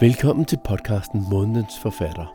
[0.00, 2.34] Velkommen til podcasten Månedens Forfatter.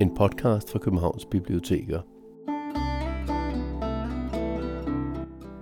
[0.00, 2.00] En podcast fra Københavns Biblioteker.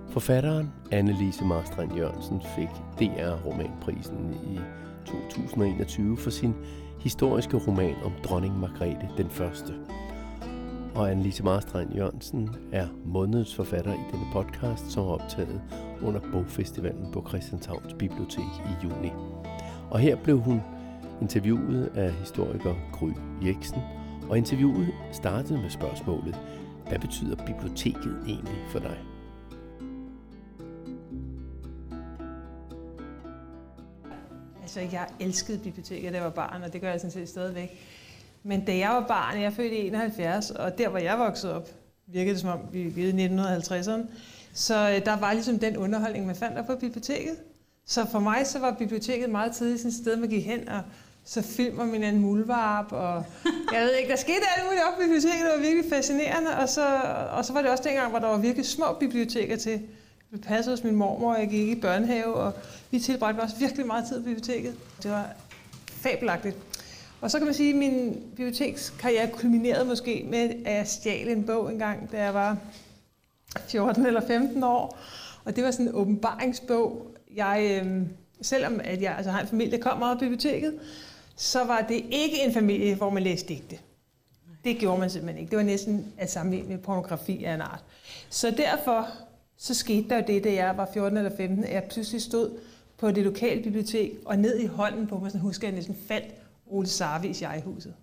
[0.09, 4.59] Forfatteren Annelise Marstrand Jørgensen fik DR-romanprisen i
[5.05, 6.53] 2021 for sin
[6.99, 9.73] historiske roman om dronning Margrethe den Første.
[10.99, 15.61] Og Annelise Marstrand Jørgensen er månedens forfatter i denne podcast, som er optaget
[16.01, 19.11] under Bogfestivalen på Christianshavns Bibliotek i juni.
[19.91, 20.61] Og her blev hun
[21.21, 23.09] interviewet af historiker Gry
[23.47, 23.81] Jeksen,
[24.29, 26.39] og interviewet startede med spørgsmålet,
[26.87, 28.97] hvad betyder biblioteket egentlig for dig?
[34.61, 37.69] Altså, jeg elskede biblioteket, da jeg var barn, og det gør jeg sådan set stadigvæk.
[38.49, 41.69] Men da jeg var barn, jeg født i 71, og der, hvor jeg voksede op,
[42.07, 44.01] virkede det som om, vi levede i 1950'erne,
[44.53, 47.35] så øh, der var ligesom den underholdning, man fandt der på biblioteket.
[47.85, 50.81] Så for mig så var biblioteket meget tidligt sådan et sted, man gik hen og
[51.23, 53.23] så filmer min anden mulvarp, og
[53.73, 56.69] jeg ved ikke, der skete alt muligt op på biblioteket, det var virkelig fascinerende, og
[56.69, 59.81] så, og så var det også dengang, hvor der var virkelig små biblioteker til.
[60.31, 62.53] Vi passede hos min mormor, og jeg gik i børnehave, og
[62.91, 64.75] vi tilbragte også virkelig meget tid på biblioteket.
[65.03, 65.25] Det var
[65.87, 66.68] fabelagtigt.
[67.21, 71.43] Og så kan man sige, at min bibliotekskarriere kulminerede måske med, at jeg stjal en
[71.45, 72.57] bog engang, da jeg var
[73.67, 74.97] 14 eller 15 år.
[75.45, 77.15] Og det var sådan en åbenbaringsbog.
[77.35, 78.01] Jeg, øh,
[78.41, 80.79] selvom at jeg altså, har en familie, der kom meget på biblioteket,
[81.35, 83.79] så var det ikke en familie, hvor man læste digte.
[84.63, 85.49] Det gjorde man simpelthen ikke.
[85.49, 87.83] Det var næsten at sammenligne med pornografi af en art.
[88.29, 89.07] Så derfor
[89.57, 92.57] så skete der jo det, da jeg var 14 eller 15, at jeg pludselig stod
[92.97, 96.33] på det lokale bibliotek, og ned i hånden på mig, så husker jeg næsten faldt
[96.69, 97.93] Ole Sarvis i huset.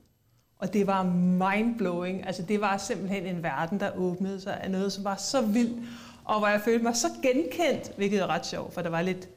[0.58, 2.26] Og det var mindblowing.
[2.26, 5.88] Altså det var simpelthen en verden, der åbnede sig af noget, som var så vildt,
[6.24, 9.28] og hvor jeg følte mig så genkendt, hvilket er ret sjovt, for der var lidt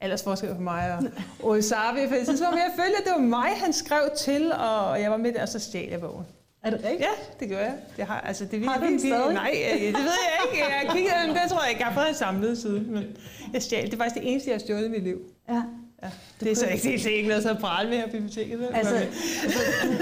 [0.00, 1.04] aldersforskel for mig og
[1.50, 5.00] Ole Sarvi, for jeg synes, jeg følte, at det var mig, han skrev til, og
[5.00, 6.26] jeg var med der, og så stjal jeg bogen.
[6.62, 7.00] Er det rigtigt?
[7.00, 7.74] Ja, det gør jeg.
[7.96, 9.34] Det har, altså, det har du den stadig?
[9.34, 10.64] Nej, det ved jeg ikke.
[10.64, 11.82] Jeg kiggede, det tror jeg ikke.
[11.82, 12.80] Jeg har fået samlet side.
[12.80, 13.04] Men
[13.52, 13.84] jeg stjal.
[13.84, 15.18] Det er faktisk det eneste, jeg har stjålet i mit liv.
[15.48, 15.62] Ja.
[16.04, 16.10] Ja,
[16.40, 18.58] det er så ikke, det er ikke noget så at prale med her biblioteket.
[18.58, 18.68] Vel?
[18.72, 19.06] Altså,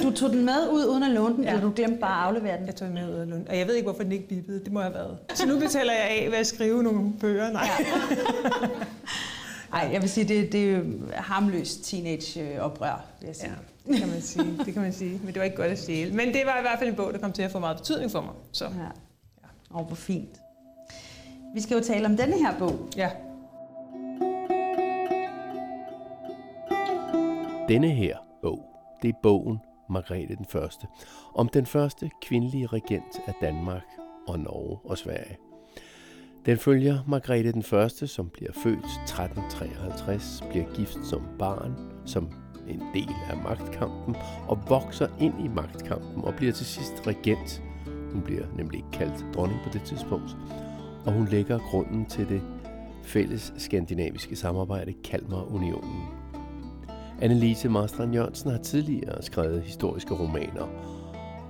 [0.03, 1.51] du, du tog den med ud uden at låne den, ja.
[1.51, 2.67] eller du glemte bare at aflevere den?
[2.67, 3.45] Jeg tog den med ud af låne.
[3.49, 4.65] Og jeg ved ikke, hvorfor den ikke bippede.
[4.65, 5.19] Det må have været.
[5.35, 7.53] Så nu betaler jeg af ved at skrive nogle bøger.
[7.53, 7.69] Nej.
[7.81, 8.67] Ja.
[9.79, 10.83] Ej, jeg vil sige, det, det er
[11.23, 13.53] harmløst teenage-oprør, vil jeg sige.
[13.87, 14.59] Ja, det kan man sige.
[14.65, 15.21] Det kan man sige.
[15.25, 16.15] Men det var ikke godt at stjæle.
[16.15, 18.11] Men det var i hvert fald en bog, der kom til at få meget betydning
[18.11, 18.33] for mig.
[18.53, 18.65] Så.
[18.65, 18.71] Ja.
[18.81, 19.49] ja.
[19.71, 20.41] Og hvor fint.
[21.55, 22.89] Vi skal jo tale om denne her bog.
[22.97, 23.11] Ja.
[27.73, 28.65] Denne her bog,
[29.03, 29.59] det er bogen
[29.91, 30.87] Margrethe den Første,
[31.35, 33.85] om den første kvindelige regent af Danmark
[34.29, 35.37] og Norge og Sverige.
[36.47, 42.33] Den følger Margrethe den Første, som bliver født 1353, bliver gift som barn, som
[42.69, 44.17] en del af magtkampen,
[44.49, 47.63] og vokser ind i magtkampen og bliver til sidst regent.
[48.13, 50.37] Hun bliver nemlig ikke kaldt dronning på det tidspunkt,
[51.07, 52.43] og hun lægger grunden til det
[53.03, 56.22] fælles skandinaviske samarbejde Kalmarunionen.
[57.23, 60.69] Annelise Marstrand Jørgensen har tidligere skrevet historiske romaner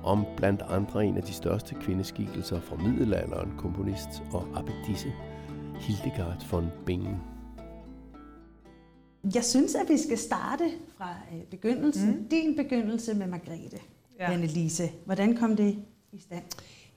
[0.05, 5.13] om blandt andre en af de største kvindeskikkelser fra middelalderen, komponist og abbedisse
[5.81, 7.17] Hildegard von Bingen.
[9.35, 12.11] Jeg synes, at vi skal starte fra øh, begyndelsen.
[12.11, 12.29] Mm.
[12.29, 13.79] Din begyndelse med Margrethe,
[14.19, 14.33] ja.
[14.33, 14.91] Annelise.
[15.05, 15.77] Hvordan kom det
[16.13, 16.45] i stand?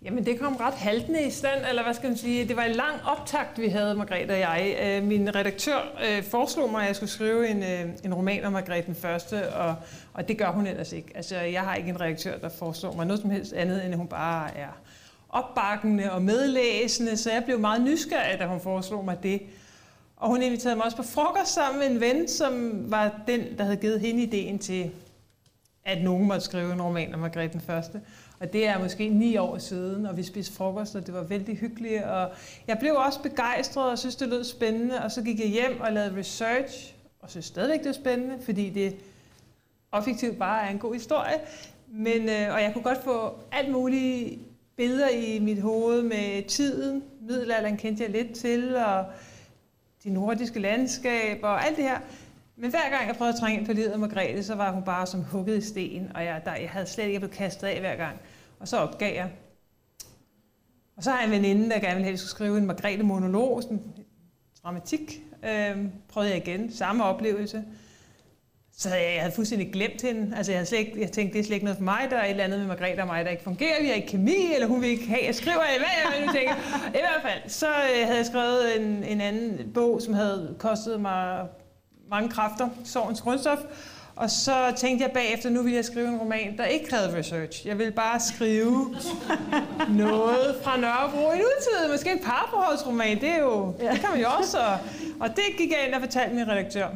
[0.06, 2.76] Jamen, det kom ret haltende i stand, eller hvad skal man sige, det var en
[2.76, 4.78] lang optakt, vi havde, Margrethe og jeg.
[4.84, 5.78] Øh, min redaktør
[6.08, 9.54] øh, foreslog mig, at jeg skulle skrive en, øh, en roman om Margrethe den Første,
[9.54, 9.76] og,
[10.14, 11.12] og det gør hun ellers ikke.
[11.16, 13.98] Altså, jeg har ikke en redaktør, der foreslår mig noget som helst andet, end at
[13.98, 14.82] hun bare er
[15.30, 19.42] opbakkende og medlæsende, så jeg blev meget nysgerrig, da hun foreslog mig det.
[20.18, 23.64] Og hun inviterede mig også på frokost sammen med en ven, som var den, der
[23.64, 24.92] havde givet hende ideen til,
[25.86, 28.02] at nogen måtte skrive en roman om Margrethe den Første.
[28.40, 31.58] Og det er måske ni år siden, og vi spiste frokost, og det var vældig
[31.58, 32.04] hyggeligt.
[32.04, 32.32] Og
[32.68, 35.04] jeg blev også begejstret og synes, det lød spændende.
[35.04, 38.70] Og så gik jeg hjem og lavede research, og synes stadigvæk, det er spændende, fordi
[38.70, 38.96] det
[39.92, 41.36] objektivt bare er en god historie.
[41.88, 44.40] Men, øh, og jeg kunne godt få alt mulige
[44.78, 47.04] billeder i mit hoved med tiden.
[47.22, 49.06] Middelalderen kendte jeg lidt til, og
[50.04, 52.00] de nordiske landskaber og alt det her.
[52.58, 54.84] Men hver gang jeg prøvede at trænge ind på livet af Margrethe, så var hun
[54.84, 57.80] bare som hugget i sten, og jeg, der, jeg havde slet ikke blevet kastet af
[57.80, 58.20] hver gang.
[58.60, 59.32] Og så opgav jeg.
[60.98, 63.64] Og så har jeg en veninde, der gerne ville have, at skulle skrive en Margrethe-monolog,
[63.64, 63.82] sådan
[64.64, 65.22] dramatik.
[65.44, 67.64] Øhm, prøvede jeg igen, samme oplevelse.
[68.78, 70.38] så havde jeg, jeg havde fuldstændig glemt hende.
[70.38, 72.08] Altså jeg, havde slet ikke, jeg tænkte, det er slet ikke noget for mig.
[72.10, 73.82] Der er et eller andet med Margrethe og mig, der ikke fungerer.
[73.82, 76.56] Vi har ikke kemi, eller hun vil ikke have, jeg skriver, hvad jeg nu tænker.
[76.88, 81.02] I hvert fald, så øh, havde jeg skrevet en, en anden bog, som havde kostet
[81.02, 81.48] mig
[82.10, 83.60] mange kræfter, sorgens grundstof.
[84.16, 87.68] Og så tænkte jeg bagefter, nu vil jeg skrive en roman, der ikke krævede research.
[87.68, 88.96] Jeg vil bare skrive
[90.04, 91.92] noget fra Nørrebro i nutid.
[91.92, 94.58] Måske en parforholdsroman, det, er jo, det kan man jo også.
[95.20, 96.88] Og det gik jeg ind og fortalte min redaktør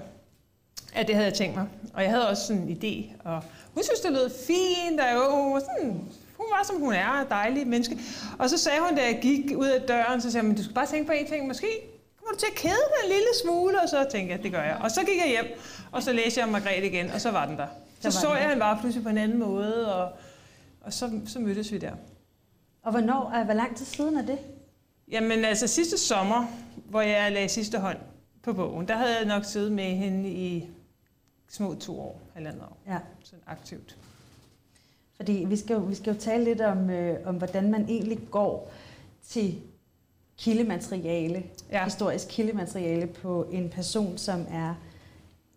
[0.94, 1.68] at det havde jeg tænkt mig.
[1.94, 5.44] Og jeg havde også sådan en idé, og hun synes, det lød fint, og jo,
[5.44, 5.92] hun var, sådan,
[6.38, 7.98] hun var som hun er, dejlig menneske.
[8.40, 10.76] Og så sagde hun, da jeg gik ud af døren, så sagde hun, du skal
[10.76, 11.68] bare tænke på en ting, måske
[12.30, 14.64] kommer du til at kede dig en lille smule, og så tænkte jeg, det gør
[14.64, 14.78] jeg.
[14.84, 15.60] Og så gik jeg hjem,
[15.92, 17.68] og så læste jeg om Margrethe igen, og så var den der.
[18.00, 20.12] Så så jeg hende bare pludselig på en anden måde, og,
[20.82, 21.92] og så, så mødtes vi der.
[22.84, 24.40] Og hvornår, hvor lang tid siden er det?
[25.12, 26.46] Jamen altså sidste sommer,
[26.86, 27.98] hvor jeg lagde sidste hånd
[28.44, 30.70] på bogen, der havde jeg nok siddet med hende i
[31.50, 32.78] små to år, halvandet år.
[32.88, 32.98] Ja.
[33.24, 33.98] Sådan aktivt.
[35.16, 38.20] Fordi vi skal jo, vi skal jo tale lidt om, øh, om, hvordan man egentlig
[38.32, 38.72] går
[39.28, 39.62] til
[40.40, 41.84] kildemateriale, ja.
[41.84, 44.74] historisk kildemateriale på en person, som er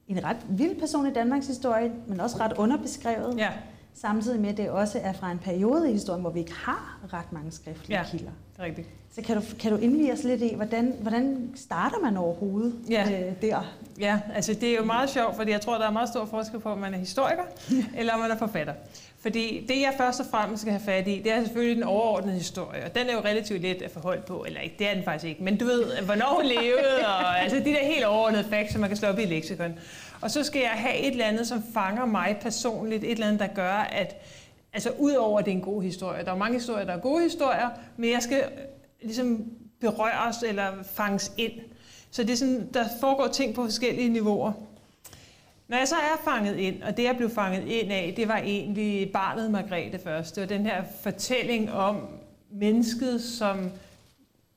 [0.09, 3.39] en ret vild person i Danmarks historie, men også ret underbeskrevet.
[3.39, 3.51] Ja.
[3.95, 7.01] Samtidig med, at det også er fra en periode i historien, hvor vi ikke har
[7.13, 8.31] ret mange skriftlige ja, kilder.
[8.57, 8.89] det er rigtigt.
[9.15, 13.05] Så kan du, kan du indvige os lidt i, hvordan, hvordan starter man overhovedet ja.
[13.11, 13.75] øh, der?
[14.01, 16.61] Ja, altså det er jo meget sjovt, fordi jeg tror, der er meget stor forskel
[16.61, 17.43] på, om man er historiker,
[17.99, 18.73] eller om man er forfatter.
[19.21, 22.35] Fordi det, jeg først og fremmest skal have fat i, det er selvfølgelig den overordnede
[22.35, 25.05] historie, og den er jo relativt let at forholde på, eller ikke, det er den
[25.05, 28.73] faktisk ikke, men du ved, hvornår hun levede, og altså de der helt overordnede facts,
[28.73, 29.75] som man kan slå op i leksikon.
[30.21, 33.41] Og så skal jeg have et eller andet, som fanger mig personligt, et eller andet,
[33.41, 34.17] der gør, at
[34.73, 37.23] altså udover at det er en god historie, der er mange historier, der er gode
[37.23, 38.45] historier, men jeg skal
[39.03, 39.45] ligesom
[39.81, 41.53] berøres eller fanges ind.
[42.11, 44.53] Så det er sådan, der foregår ting på forskellige niveauer.
[45.69, 48.37] Når jeg så er fanget ind, og det jeg blev fanget ind af, det var
[48.37, 50.37] egentlig barnet Margrethe først.
[50.37, 51.97] Det var den her fortælling om
[52.51, 53.71] mennesket som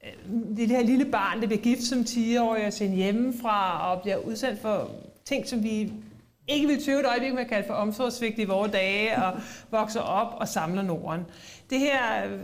[0.03, 4.17] øh, det her lille barn, der bliver gift som 10-årig og sendt hjemmefra og bliver
[4.17, 4.91] udsendt for
[5.25, 5.91] ting, som vi
[6.47, 9.33] ikke vil tøve et øjeblik med at kalde for omsorgsvigt i vores dage og
[9.71, 11.21] vokser op og samler Norden.
[11.69, 12.39] Det her øh,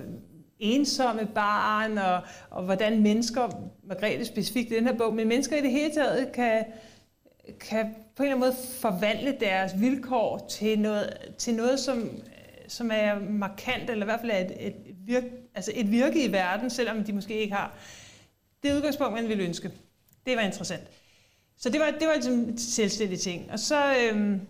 [0.61, 3.49] ensomme barn, og, og hvordan mennesker,
[3.83, 6.65] Margrethe specifikt i den her bog, men mennesker i det hele taget kan,
[7.59, 12.09] kan på en eller anden måde forvandle deres vilkår til noget, til noget som,
[12.67, 14.75] som er markant, eller i hvert fald er et, et,
[15.05, 17.73] virke, altså et virke i verden, selvom de måske ikke har
[18.63, 19.71] det udgangspunkt, man ville ønske.
[20.25, 20.83] Det var interessant.
[21.57, 23.51] Så det var, det var ligesom en selvstændig ting.
[23.51, 24.41] Og så, øhm,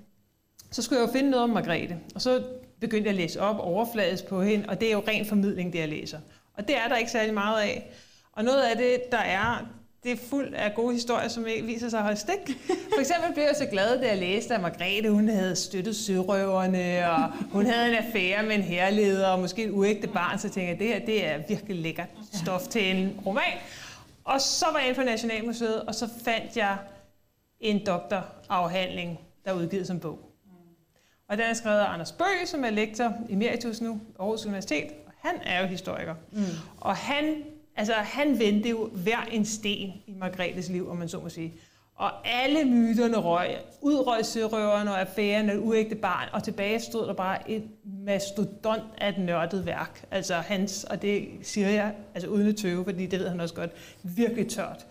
[0.72, 2.00] så skulle jeg jo finde noget om Margrethe.
[2.16, 2.44] Og så
[2.82, 5.80] begyndte jeg at læse op overfladisk på hende, og det er jo ren formidling, det
[5.80, 6.20] jeg læser.
[6.58, 7.92] Og det er der ikke særlig meget af.
[8.34, 9.68] Og noget af det, der er,
[10.04, 12.58] det er fuld af gode historier, som viser sig at holde stik.
[12.94, 17.12] For eksempel blev jeg så glad, da jeg læste, at Margrethe hun havde støttet sørøverne,
[17.12, 20.70] og hun havde en affære med en herleder, og måske et uægte barn, så tænkte
[20.70, 23.54] jeg, det her det er virkelig lækkert stof til en roman.
[24.24, 26.78] Og så var jeg inde på Nationalmuseet, og så fandt jeg
[27.60, 30.31] en doktorafhandling, der er udgivet som bog.
[31.32, 34.88] Og den er skrevet af Anders Bøg, som er lektor emeritus nu, Aarhus Universitet.
[35.06, 36.16] Og han er jo historiker.
[36.32, 36.44] Mm.
[36.78, 37.44] Og han,
[37.76, 41.54] altså, han vendte jo hver en sten i Margrethes liv, om man så må sige.
[41.96, 43.50] Og alle myterne røg.
[43.82, 47.64] Udrøg sørøverne og affæren af uægte barn, og tilbage stod der bare et
[48.06, 50.06] mastodont af et nørdet værk.
[50.12, 53.56] Altså hans, og det siger jeg altså uden at tøve, fordi det ved han også
[53.56, 53.72] godt,
[54.04, 54.86] virkelig tørt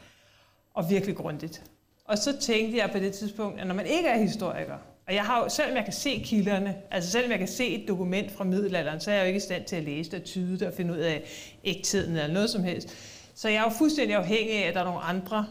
[0.74, 1.62] og virkelig grundigt.
[2.04, 4.78] Og så tænkte jeg på det tidspunkt, at når man ikke er historiker,
[5.10, 7.88] og jeg har jo, selvom jeg kan se kilderne, altså selvom jeg kan se et
[7.88, 10.24] dokument fra middelalderen, så er jeg jo ikke i stand til at læse det og
[10.24, 11.22] tyde det og finde ud af
[11.64, 12.96] ægtheden eller noget som helst.
[13.34, 15.46] Så jeg er jo fuldstændig afhængig af, at der er nogle andre,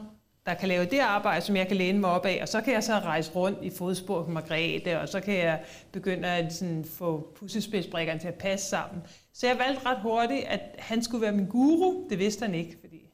[0.45, 2.73] der kan lave det arbejde, som jeg kan læne mig op af, og så kan
[2.73, 5.59] jeg så rejse rundt i fodspor på Margrethe, og så kan jeg
[5.91, 9.01] begynde at sådan, få pussespidsbrikkerne til at passe sammen.
[9.33, 12.09] Så jeg valgte ret hurtigt, at han skulle være min guru.
[12.09, 13.09] Det vidste han ikke, fordi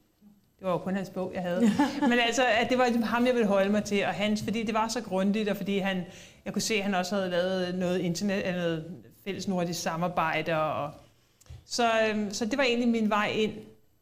[0.58, 1.60] det var jo kun hans bog, jeg havde.
[2.10, 4.62] Men altså, at det var ligesom ham, jeg ville holde mig til, og hans, fordi
[4.62, 6.04] det var så grundigt, og fordi han,
[6.46, 8.84] jeg kunne se, at han også havde lavet noget internet, eller noget
[9.24, 10.90] fælles nordisk samarbejde, og,
[11.64, 13.52] så, øhm, så det var egentlig min vej ind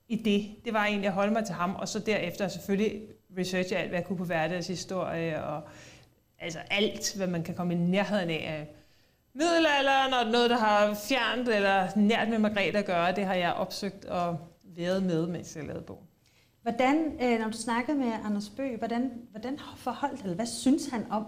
[0.09, 0.65] i det.
[0.65, 3.03] Det var egentlig at holde mig til ham, og så derefter selvfølgelig
[3.39, 5.63] researche alt, hvad jeg kunne på hverdagshistorie, og
[6.39, 8.69] altså alt, hvad man kan komme i nærheden af
[9.35, 13.53] middelalderen, og noget, der har fjernt eller nært med Margrethe at gøre, det har jeg
[13.53, 16.07] opsøgt og været med, mens jeg lavede bogen.
[16.63, 21.07] Hvordan, øh, når du snakkede med Anders Bøg, hvordan, hvordan forholdt, eller hvad synes han
[21.11, 21.27] om,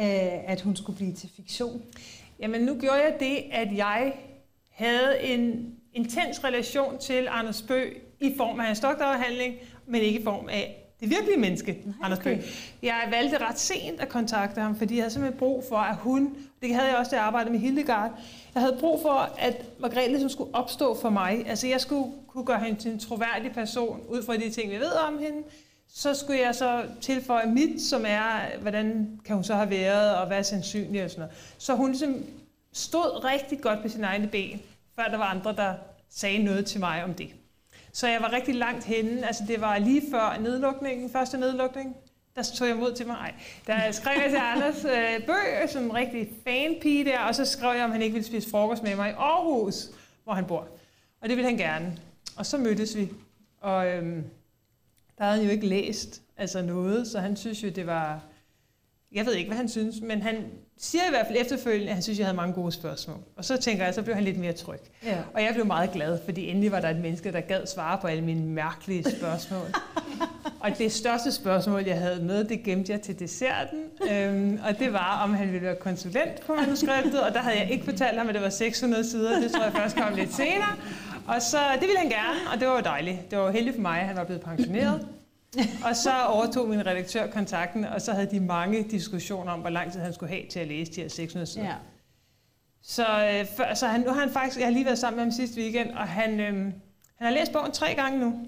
[0.00, 1.82] øh, at hun skulle blive til fiktion?
[2.38, 4.12] Jamen nu gjorde jeg det, at jeg
[4.70, 9.54] havde en intens relation til Anders Bøg i form af hans doktorafhandling,
[9.86, 12.36] men ikke i form af det virkelige menneske, Nej, Anders okay.
[12.36, 12.44] Bøg.
[12.82, 16.36] Jeg valgte ret sent at kontakte ham, fordi jeg havde simpelthen brug for, at hun,
[16.62, 18.10] det havde jeg også, da jeg arbejdede med Hildegard,
[18.54, 21.44] jeg havde brug for, at Margrethe ligesom skulle opstå for mig.
[21.46, 24.76] Altså jeg skulle kunne gøre hende til en troværdig person, ud fra de ting, vi
[24.76, 25.42] ved om hende.
[25.96, 30.26] Så skulle jeg så tilføje mit, som er, hvordan kan hun så have været, og
[30.26, 31.54] hvad er sandsynligt og sådan noget.
[31.58, 32.24] Så hun ligesom
[32.72, 34.60] stod rigtig godt på sine egne ben,
[34.96, 35.74] før der var andre, der
[36.10, 37.28] sagde noget til mig om det.
[37.92, 39.26] Så jeg var rigtig langt henne.
[39.26, 41.96] Altså det var lige før nedlukningen, første nedlukning.
[42.36, 43.16] Der tog jeg mod til mig.
[43.16, 43.34] Ej.
[43.66, 47.76] Der skrev jeg til Anders øh, Bøg, som en rigtig fanpige der, og så skrev
[47.76, 49.90] jeg, om han ikke ville spise frokost med mig i Aarhus,
[50.24, 50.68] hvor han bor.
[51.20, 51.98] Og det ville han gerne.
[52.36, 53.08] Og så mødtes vi.
[53.60, 54.24] Og øhm,
[55.18, 58.20] der havde han jo ikke læst altså noget, så han synes jo, det var...
[59.12, 60.36] Jeg ved ikke, hvad han synes, men han
[60.78, 63.16] siger i hvert fald efterfølgende, at han synes, at jeg havde mange gode spørgsmål.
[63.36, 64.80] Og så tænker jeg, så blev han lidt mere tryg.
[65.04, 65.18] Ja.
[65.34, 68.06] Og jeg blev meget glad, fordi endelig var der et menneske, der gad svare på
[68.06, 69.66] alle mine mærkelige spørgsmål.
[70.60, 73.80] og det største spørgsmål, jeg havde med, det gemte jeg til desserten.
[74.10, 77.22] Øhm, og det var, om han ville være konsulent på manuskriptet.
[77.22, 79.40] Og der havde jeg ikke fortalt ham, at det var 600 sider.
[79.40, 80.76] Det tror jeg først kom lidt senere.
[81.26, 83.30] Og så, det ville han gerne, og det var jo dejligt.
[83.30, 85.08] Det var heldigt for mig, at han var blevet pensioneret.
[85.88, 89.92] og så overtog min redaktør kontakten, og så havde de mange diskussioner om, hvor lang
[89.92, 91.66] tid han skulle have til at læse de her 600 sider.
[91.66, 91.74] Ja.
[92.82, 95.24] Så, øh, for, så han, nu har han faktisk, jeg har lige været sammen med
[95.24, 96.54] ham sidste weekend, og han, øh,
[97.16, 98.46] han har læst bogen tre gange nu.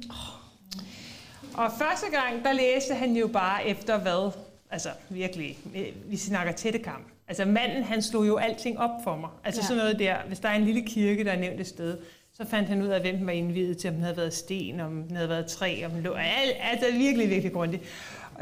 [1.54, 4.32] Og første gang, der læste han jo bare efter hvad?
[4.70, 5.58] Altså virkelig,
[6.06, 7.02] vi snakker tættekam.
[7.28, 9.30] Altså manden, han slog jo alting op for mig.
[9.44, 9.66] Altså ja.
[9.66, 11.98] sådan noget der, hvis der er en lille kirke, der er nævnt et sted,
[12.36, 14.80] så fandt han ud af, hvem den var indvidet til, om den havde været sten,
[14.80, 16.12] om den havde været træ, om den lå.
[16.60, 17.82] Altså virkelig, virkelig grundigt.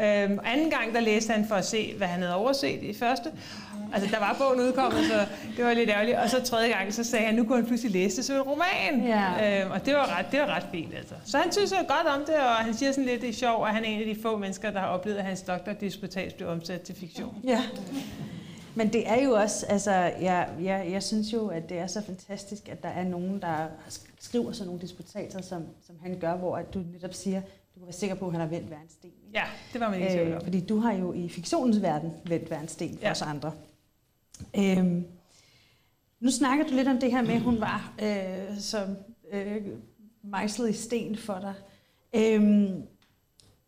[0.01, 3.31] Øhm, anden gang, der læste han for at se, hvad han havde overset i første.
[3.93, 6.17] Altså, der var bogen udkommet, så det var lidt ærgerligt.
[6.17, 8.43] Og så tredje gang, så sagde han, nu kunne han pludselig læse det som en
[8.43, 9.07] roman.
[9.07, 9.63] Ja.
[9.63, 11.15] Øhm, og det var, ret, det var ret fint, altså.
[11.25, 13.75] Så han synes godt om det, og han siger sådan lidt, det er sjovt, at
[13.75, 16.81] han er en af de få mennesker, der har oplevet, at hans doktordisputats blev omsat
[16.81, 17.35] til fiktion.
[17.45, 17.63] Ja.
[18.75, 22.02] Men det er jo også, altså, jeg, jeg, jeg synes jo, at det er så
[22.02, 23.66] fantastisk, at der er nogen, der
[24.19, 27.87] skriver sådan nogle disputater, som, som han gør, hvor at du netop siger, du kan
[27.87, 29.11] være sikker på, at han har vendt hver en sten.
[29.35, 32.61] Ja, det var man ikke øh, Fordi du har jo i fiktionens verden vendt hver
[32.61, 33.11] en sten for ja.
[33.11, 33.52] os andre.
[34.59, 35.07] Øhm,
[36.21, 38.97] nu snakker du lidt om det her med, at hun var øh, som
[39.33, 39.62] øh,
[40.23, 41.54] mejslet i sten for dig.
[42.14, 42.83] Øhm,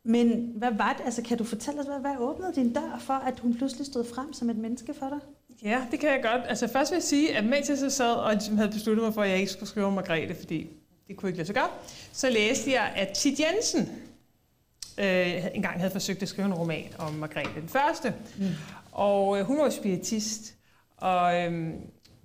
[0.06, 1.04] men hvad var det?
[1.04, 4.04] Altså, kan du fortælle os, hvad, hvad åbnede din dør for, at hun pludselig stod
[4.14, 5.18] frem som et menneske for dig?
[5.62, 6.42] Ja, det kan jeg godt.
[6.48, 9.14] Altså først vil jeg sige, at mens jeg så sad og ligesom havde besluttet mig
[9.14, 10.66] for, at jeg ikke skulle skrive om Margrethe, fordi
[11.08, 11.68] det kunne ikke lade sig gøre,
[12.12, 13.88] så læste jeg, at Tid Jensen
[14.98, 18.14] øh, engang havde forsøgt at skrive en roman om Margrethe den første.
[18.38, 18.44] Mm.
[18.92, 20.54] Og øh, hun var jo spiritist,
[20.96, 21.72] og øh,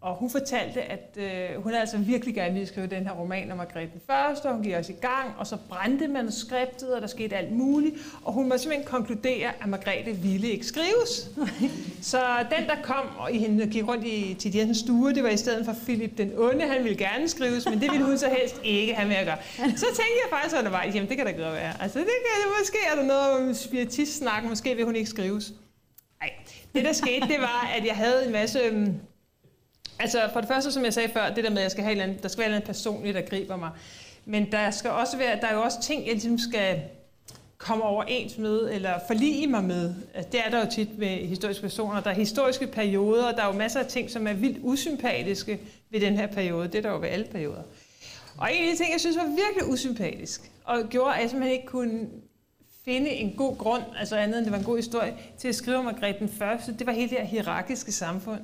[0.02, 3.58] og hun fortalte, at øh, hun altså virkelig gerne ville skrive den her roman om
[3.58, 7.08] Margrethe den Første, og hun gik også i gang, og så brændte manuskriptet, og der
[7.08, 11.30] skete alt muligt, og hun må simpelthen konkludere, at Margrethe ville ikke skrives.
[12.12, 12.22] så
[12.58, 15.38] den, der kom og i hende, gik rundt i til Jensens stue, det var i
[15.38, 18.62] stedet for Philip den Onde, han ville gerne skrives, men det ville hun så helst
[18.64, 19.38] ikke have med at gøre.
[19.58, 21.74] Så tænkte jeg faktisk undervejs, jamen det kan da godt være.
[21.82, 25.54] Altså det kan, måske er der noget om spiritist-snak, måske vil hun ikke skrives.
[26.22, 26.32] Nej,
[26.76, 28.94] det der skete, det var, at jeg havde en masse øhm,
[30.02, 31.96] Altså for det første, som jeg sagde før, det der med, at jeg skal have
[31.96, 33.70] en anden, der skal være en anden personligt, der griber mig.
[34.26, 36.82] Men der skal også være, der er jo også ting, jeg ligesom skal
[37.58, 39.94] komme overens med, eller forlige mig med.
[40.14, 42.02] Altså, det er der jo tit med historiske personer.
[42.02, 46.00] Der er historiske perioder, der er jo masser af ting, som er vildt usympatiske ved
[46.00, 46.68] den her periode.
[46.68, 47.64] Det er der jo ved alle perioder.
[48.38, 51.58] Og en af de ting, jeg synes var virkelig usympatisk, og gjorde, at jeg simpelthen
[51.58, 52.08] ikke kunne
[52.86, 55.78] finde en god grund, altså andet end det var en god historie, til at skrive
[55.78, 58.42] om Margrethe den første, det var hele det her hierarkiske samfund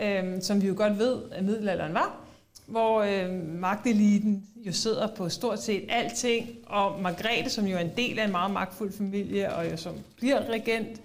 [0.00, 2.20] øh, som vi jo godt ved, at middelalderen var,
[2.66, 7.96] hvor øh, magteliten jo sidder på stort set alting, og Margrethe, som jo er en
[7.96, 11.00] del af en meget magtfuld familie, og jo som bliver regent,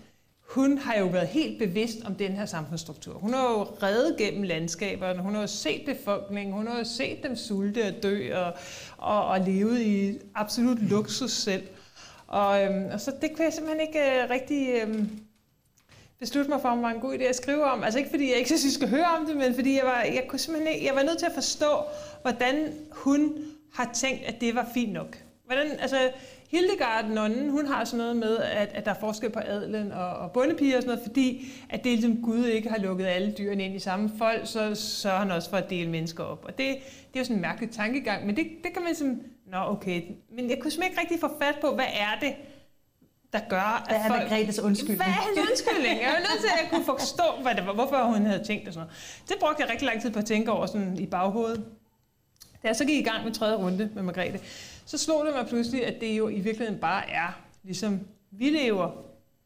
[0.52, 3.14] hun har jo været helt bevidst om den her samfundsstruktur.
[3.14, 7.24] Hun har jo reddet gennem landskaberne, hun har jo set befolkningen, hun har jo set
[7.24, 8.54] dem sulte og dø og,
[8.98, 11.64] og, og levet i absolut luksus selv.
[12.28, 15.10] Og, øhm, og så det kunne jeg simpelthen ikke øh, rigtig øhm,
[16.22, 17.84] beslutte mig for, om det var en god idé at skrive om.
[17.84, 20.02] Altså ikke fordi jeg ikke synes, jeg skal høre om det, men fordi jeg var,
[20.02, 21.70] jeg kunne simpelthen ikke, jeg var nødt til at forstå,
[22.22, 23.36] hvordan hun
[23.74, 25.18] har tænkt, at det var fint nok.
[25.46, 25.98] Hvordan, altså,
[26.52, 30.10] Hildegard, nonnen, hun har sådan noget med, at, at der er forskel på adlen og,
[30.10, 33.66] og bondepiger og sådan noget, fordi at det ligesom Gud ikke har lukket alle dyrene
[33.66, 36.46] ind i samme folk, så sørger han også for at dele mennesker op.
[36.46, 39.22] Og det, det er jo sådan en mærkelig tankegang, men det, det kan man sådan,
[39.52, 40.02] nå okay,
[40.36, 42.36] men jeg kunne simpelthen ikke rigtig få fat på, hvad er det,
[43.34, 44.22] der gør, at Hvad er folk...
[44.22, 45.04] Margrethes undskyldning?
[45.04, 46.02] Hvad er hendes undskyldning?
[46.02, 48.74] Jeg er nødt til at kunne forstå, hvad det var, hvorfor hun havde tænkt og
[48.74, 49.28] sådan noget.
[49.30, 51.66] Det brugte jeg rigtig lang tid på at tænke over sådan i baghovedet.
[52.64, 54.40] Da jeg så gik i gang med tredje runde med Margrethe,
[54.86, 58.00] så slog det mig pludselig, at det jo i virkeligheden bare er ligesom
[58.32, 58.92] vi lever.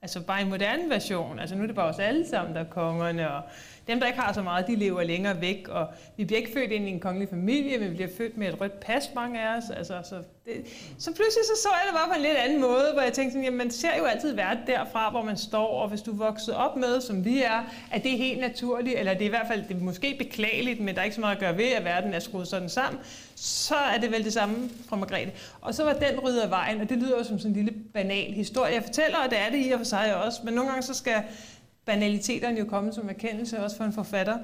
[0.01, 1.39] Altså bare en moderne version.
[1.39, 3.41] Altså nu er det bare os alle sammen, der er kongerne, og
[3.87, 5.87] dem, der ikke har så meget, de lever længere væk, og
[6.17, 8.61] vi bliver ikke født ind i en kongelig familie, men vi bliver født med et
[8.61, 9.63] rødt pas, mange af os.
[9.77, 10.15] Altså, så,
[10.45, 10.53] det,
[10.97, 13.31] så pludselig så, så jeg det bare på en lidt anden måde, hvor jeg tænkte
[13.31, 16.15] sådan, jamen man ser jo altid verden derfra, hvor man står, og hvis du er
[16.15, 19.29] vokset op med, som vi er, at det er helt naturligt, eller det er i
[19.29, 21.65] hvert fald det er måske beklageligt, men der er ikke så meget at gøre ved,
[21.65, 23.01] at verden er skruet sådan sammen,
[23.35, 25.31] så er det vel det samme fra Margrethe.
[25.61, 27.79] Og så var den ryddet af vejen, og det lyder jo som sådan en lille
[27.93, 28.73] banal historie.
[28.73, 30.93] Jeg fortæller, og det er det i og for sig også, men nogle gange så
[30.93, 31.23] skal
[31.85, 34.37] banaliteterne jo komme som erkendelse også for en forfatter.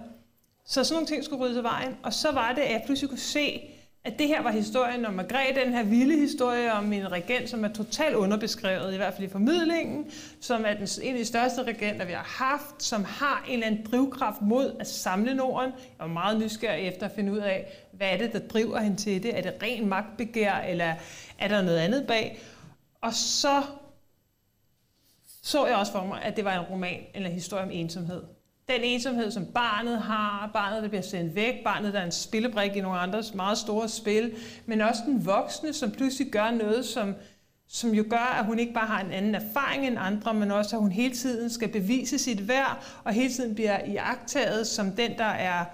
[0.65, 1.97] Så sådan nogle ting skulle ryddes af vejen.
[2.03, 3.61] Og så var det, at jeg pludselig kunne se,
[4.03, 7.65] at det her var historien om Margrethe, den her vilde historie om en regent, som
[7.65, 11.63] er totalt underbeskrevet, i hvert fald i formidlingen, som er den, en af de største
[11.63, 15.71] regenter, vi har haft, som har en eller anden drivkraft mod at samle Norden.
[15.71, 18.97] Jeg var meget nysgerrig efter at finde ud af, hvad er det, der driver hende
[18.97, 19.37] til det?
[19.37, 20.93] Er det ren magtbegær, eller
[21.39, 22.41] er der noget andet bag?
[23.01, 23.63] Og så
[25.41, 28.23] så jeg også for mig, at det var en roman eller en historie om ensomhed.
[28.67, 32.75] Den ensomhed, som barnet har, barnet, der bliver sendt væk, barnet, der er en spillebrik
[32.75, 34.33] i nogle andres meget store spil,
[34.65, 37.15] men også den voksne, som pludselig gør noget, som,
[37.67, 40.75] som jo gør, at hun ikke bare har en anden erfaring end andre, men også,
[40.75, 45.17] at hun hele tiden skal bevise sit værd, og hele tiden bliver iagtaget som den,
[45.17, 45.65] der er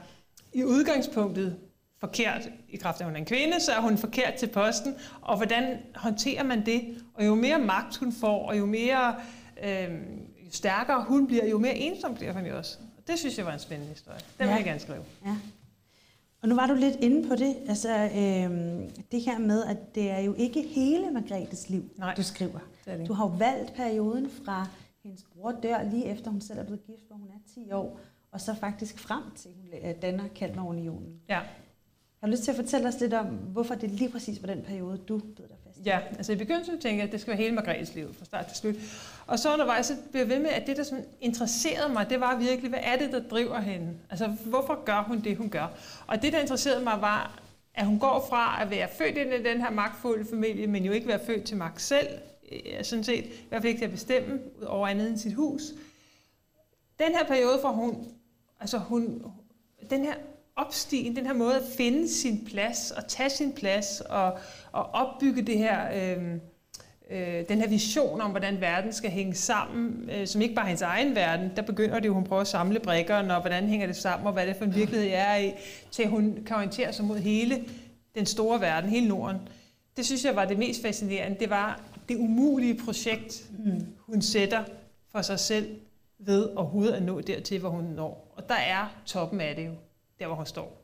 [0.53, 1.57] i udgangspunktet
[1.99, 4.95] forkert i kraft af, at hun er en kvinde, så er hun forkert til posten,
[5.21, 7.03] og hvordan håndterer man det?
[7.13, 11.59] Og jo mere magt hun får, og jo mere øh, jo stærkere hun bliver, jo
[11.59, 12.77] mere ensom bliver hun jo også.
[12.97, 14.19] Og det synes jeg var en spændende historie.
[14.37, 14.45] Den ja.
[14.45, 15.03] vil jeg gerne skrive.
[15.25, 15.37] Ja.
[16.41, 20.09] Og nu var du lidt inde på det, altså øh, det her med, at det
[20.09, 22.59] er jo ikke hele Margrethes liv, Nej, du skriver.
[22.85, 23.07] Det det.
[23.07, 24.67] Du har jo valgt perioden fra
[25.03, 27.99] hendes bror dør lige efter hun selv er blevet gift, hvor hun er 10 år,
[28.31, 31.21] og så faktisk frem til, hun danner Kalmarunionen.
[31.29, 31.39] Ja.
[32.19, 34.97] Har lyst til at fortælle os lidt om, hvorfor det lige præcis var den periode,
[34.97, 37.95] du bed dig Ja, altså i begyndelsen tænkte jeg, at det skal være hele Margrethes
[37.95, 38.75] liv, fra start til slut.
[39.27, 42.19] Og så undervejs så blev jeg ved med, at det, der sådan interesserede mig, det
[42.19, 43.93] var virkelig, hvad er det, der driver hende?
[44.09, 45.67] Altså, hvorfor gør hun det, hun gør?
[46.07, 47.39] Og det, der interesserede mig, var,
[47.73, 50.91] at hun går fra at være født ind i den her magtfulde familie, men jo
[50.91, 52.07] ikke være født til magt selv,
[52.51, 55.61] øh, sådan set, i hvert fald ikke til at bestemme over andet end sit hus.
[56.99, 58.07] Den her periode, hvor hun,
[58.59, 59.23] altså hun,
[59.89, 60.15] den her
[60.57, 64.37] opstigen, den her måde at finde sin plads og tage sin plads og,
[64.71, 66.33] og opbygge det her, øh,
[67.11, 70.67] øh, den her vision om, hvordan verden skal hænge sammen, øh, som ikke bare er
[70.67, 71.51] hendes egen verden.
[71.55, 74.33] Der begynder det jo, hun prøver at samle brækkerne, og hvordan hænger det sammen, og
[74.33, 75.51] hvad det for en virkelighed er i,
[75.91, 77.63] til hun kan orientere sig mod hele
[78.15, 79.37] den store verden, hele Norden.
[79.97, 81.39] Det synes jeg var det mest fascinerende.
[81.39, 83.85] Det var det umulige projekt, mm.
[83.97, 84.63] hun sætter
[85.11, 85.75] for sig selv
[86.19, 88.33] ved overhovedet at nå dertil, hvor hun når.
[88.37, 89.71] Og der er toppen af det jo
[90.19, 90.81] der hvor hun står.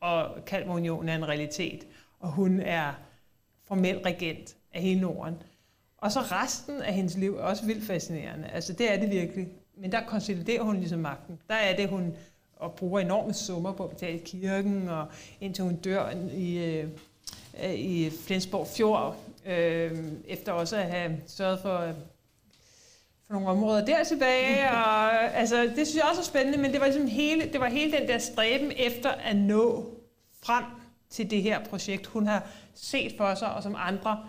[0.00, 1.86] Og Kalmarunionen er en realitet,
[2.20, 2.92] og hun er
[3.64, 5.34] formel regent af hele Norden.
[5.98, 8.48] Og så resten af hendes liv er også vildt fascinerende.
[8.48, 9.48] Altså det er det virkelig.
[9.76, 11.38] Men der konsoliderer hun ligesom magten.
[11.48, 12.16] Der er det, hun
[12.56, 15.06] og bruger enorme summer på at betale kirken, og
[15.40, 16.88] indtil hun dør i, øh,
[17.64, 21.94] øh i Flensborg Fjord, øh, efter også at have sørget for
[23.30, 26.86] nogle områder der tilbage, og altså, det synes jeg også er spændende, men det var,
[26.86, 29.94] ligesom hele, det var hele den der stræben efter at nå
[30.42, 30.64] frem
[31.10, 34.24] til det her projekt, hun har set for sig, og som andre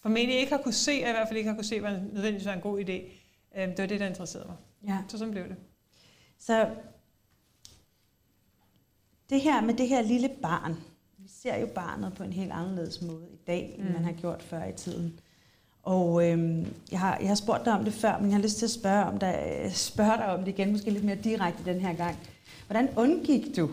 [0.00, 2.46] formentlig ikke har kunne se, og i hvert fald ikke har kunne se, hvad nødvendigvis
[2.46, 2.92] var en god idé.
[3.56, 4.56] Øhm, det var det, der interesserede mig.
[4.86, 4.98] Ja.
[5.08, 5.56] Så sådan blev det.
[6.38, 6.70] Så
[9.30, 10.76] det her med det her lille barn,
[11.18, 13.92] vi ser jo barnet på en helt anderledes måde i dag, end mm.
[13.92, 15.20] man har gjort før i tiden.
[15.82, 18.56] Og øhm, jeg, har, jeg har spurgt dig om det før, men jeg har lyst
[18.56, 19.34] til at spørge, om der,
[19.70, 22.16] spørge dig om det igen, måske lidt mere direkte den her gang.
[22.66, 23.70] Hvordan undgik du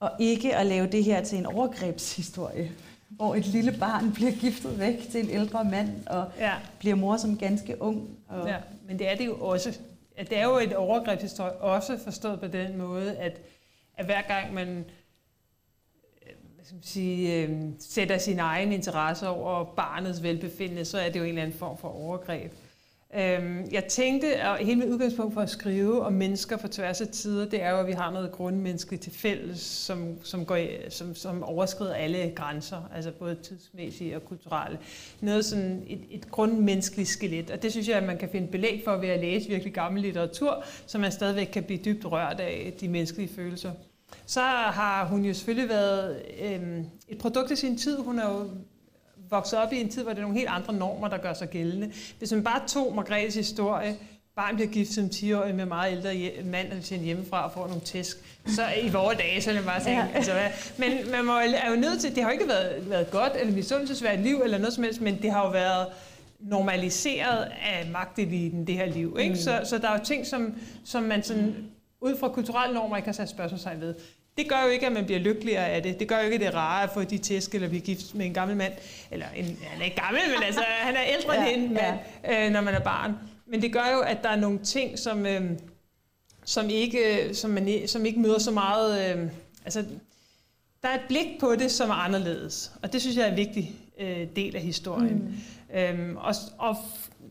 [0.00, 2.72] og ikke at lave det her til en overgrebshistorie,
[3.08, 6.52] hvor et lille barn bliver giftet væk til en ældre mand og ja.
[6.78, 8.08] bliver mor som ganske ung?
[8.28, 8.48] Og...
[8.48, 9.78] Ja, men det er det jo også.
[10.18, 13.40] Det er jo et overgrebshistorie, også forstået på den måde, at,
[13.96, 14.84] at hver gang man
[16.68, 21.28] skal sige, øh, sætter sin egen interesse over barnets velbefindende, så er det jo en
[21.28, 22.52] eller anden form for overgreb.
[23.14, 27.08] Øh, jeg tænkte, og hele mit udgangspunkt for at skrive om mennesker på tværs af
[27.08, 31.14] tider, det er jo, at vi har noget grundmenneskeligt til fælles, som, som, går, som,
[31.14, 34.78] som overskrider alle grænser, altså både tidsmæssige og kulturelle.
[35.20, 38.82] Noget sådan et, et grundmenneskeligt skelet, og det synes jeg, at man kan finde belæg
[38.84, 42.74] for ved at læse virkelig gammel litteratur, så man stadigvæk kan blive dybt rørt af
[42.80, 43.70] de menneskelige følelser
[44.26, 46.60] så har hun jo selvfølgelig været øh,
[47.08, 47.98] et produkt af sin tid.
[47.98, 48.50] Hun er jo
[49.30, 51.50] vokset op i en tid, hvor det er nogle helt andre normer, der gør sig
[51.50, 51.92] gældende.
[52.18, 53.96] Hvis man bare tog Margrethes historie,
[54.36, 57.80] barn bliver gift som 10-årig med meget ældre mand, der tjener hjemmefra og får nogle
[57.80, 58.16] tæsk,
[58.46, 60.08] så i vores dage, så er det bare tænke, ja.
[60.14, 60.48] altså, hvad?
[60.78, 63.54] men man må, er jo nødt til, det har jo ikke været, været godt eller
[63.54, 65.86] misundelsesværdigt liv eller noget som helst, men det har jo været
[66.40, 69.16] normaliseret af magteliten, det her liv.
[69.20, 69.34] Ikke?
[69.34, 69.40] Mm.
[69.40, 71.54] Så, så der er jo ting, som, som man sådan,
[72.00, 73.94] ud fra kulturelle normer ikke kan sætte spørgsmålstegn ved.
[74.38, 76.00] Det gør jo ikke, at man bliver lykkeligere af det.
[76.00, 78.14] Det gør jo ikke, at det er rarere at få de tæsk eller blive gift
[78.14, 78.72] med en gammel mand.
[79.10, 81.98] Eller en, han er ikke gammel, men altså, han er ældre ja, end en mand,
[82.24, 82.46] ja.
[82.46, 83.14] øh, når man er barn.
[83.46, 85.50] Men det gør jo, at der er nogle ting, som, øh,
[86.44, 89.16] som, ikke, som, man, som ikke møder så meget...
[89.16, 89.30] Øh,
[89.64, 89.84] altså,
[90.82, 92.72] der er et blik på det, som er anderledes.
[92.82, 95.14] Og det synes jeg er en vigtig øh, del af historien.
[95.72, 95.78] Mm.
[95.78, 96.76] Øhm, og, og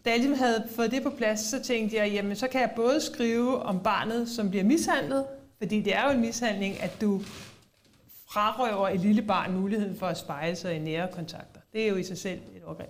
[0.08, 2.72] da jeg ligesom havde fået det på plads, så tænkte jeg, jamen så kan jeg
[2.76, 5.26] både skrive om barnet, som bliver mishandlet,
[5.58, 7.22] fordi det er jo en mishandling, at du
[8.30, 11.62] frarøver et lille barn muligheden for at spejle sig i nære kontakter.
[11.74, 12.90] Det er jo i sig selv et overgreb.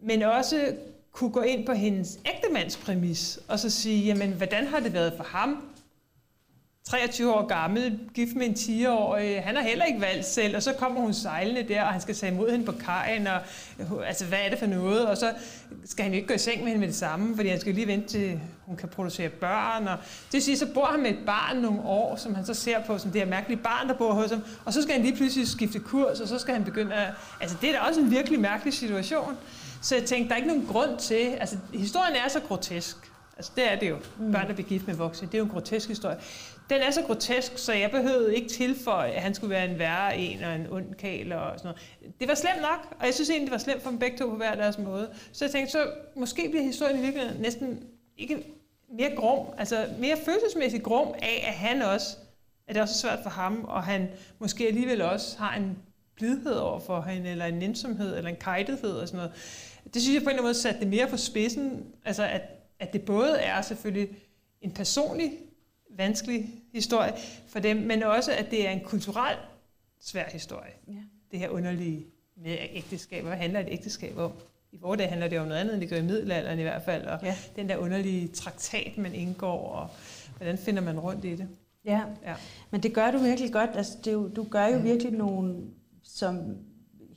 [0.00, 0.74] Men også
[1.12, 5.12] kunne gå ind på hendes ægtemands præmis, og så sige, jamen, hvordan har det været
[5.16, 5.71] for ham?
[6.88, 10.72] 23 år gammel, gift med en 10-årig, han har heller ikke valgt selv, og så
[10.72, 13.40] kommer hun sejlende der, og han skal tage imod hende på kajen, og
[14.06, 15.06] altså, hvad er det for noget?
[15.06, 15.32] Og så
[15.84, 17.74] skal han jo ikke gå i seng med hende med det samme, fordi han skal
[17.74, 19.88] lige vente til, hun kan producere børn.
[19.88, 22.54] Og det vil sige, så bor han med et barn nogle år, som han så
[22.54, 25.02] ser på som det her mærkelige barn, der bor hos ham, og så skal han
[25.02, 27.08] lige pludselig skifte kurs, og så skal han begynde at...
[27.40, 29.36] Altså, det er da også en virkelig mærkelig situation.
[29.82, 31.36] Så jeg tænkte, der er ikke nogen grund til...
[31.40, 32.96] Altså, historien er så grotesk.
[33.36, 33.96] Altså, det er det jo.
[34.32, 35.28] Børn, der bliver gift med voksne.
[35.28, 36.16] Det er jo en grotesk historie.
[36.70, 40.18] Den er så grotesk, så jeg behøvede ikke tilføje, at han skulle være en værre
[40.18, 42.14] en og en ond kæl og sådan noget.
[42.20, 44.28] Det var slemt nok, og jeg synes egentlig, det var slemt for dem begge to
[44.28, 45.10] på hver deres måde.
[45.32, 47.84] Så jeg tænkte, så måske bliver historien i virkeligheden næsten
[48.18, 48.46] ikke
[48.98, 52.16] mere grum, altså mere følelsesmæssigt grum af, at han også,
[52.68, 55.78] at det er svært for ham, og han måske alligevel også har en
[56.16, 59.32] blidhed over for hende, eller en nænsomhed, eller en kajtethed og sådan noget.
[59.94, 62.42] Det synes jeg på en eller anden måde satte det mere på spidsen, altså at,
[62.80, 64.08] at det både er selvfølgelig
[64.60, 65.32] en personlig
[65.96, 67.12] vanskelig historie
[67.48, 69.38] for dem, men også, at det er en kulturelt
[70.00, 70.72] svær historie.
[70.88, 71.02] Ja.
[71.30, 73.24] Det her underlige med ægteskab.
[73.24, 74.32] Hvad handler et ægteskab om?
[74.72, 76.82] I vores dag handler det om noget andet, end det gør i middelalderen i hvert
[76.82, 77.06] fald.
[77.06, 77.34] Og ja.
[77.56, 79.88] den der underlige traktat, man indgår, og
[80.36, 81.48] hvordan finder man rundt i det?
[81.84, 82.34] Ja, ja.
[82.70, 83.70] men det gør du virkelig godt.
[83.74, 84.84] Altså, det jo, du gør jo mm.
[84.84, 85.56] virkelig nogle,
[86.02, 86.56] som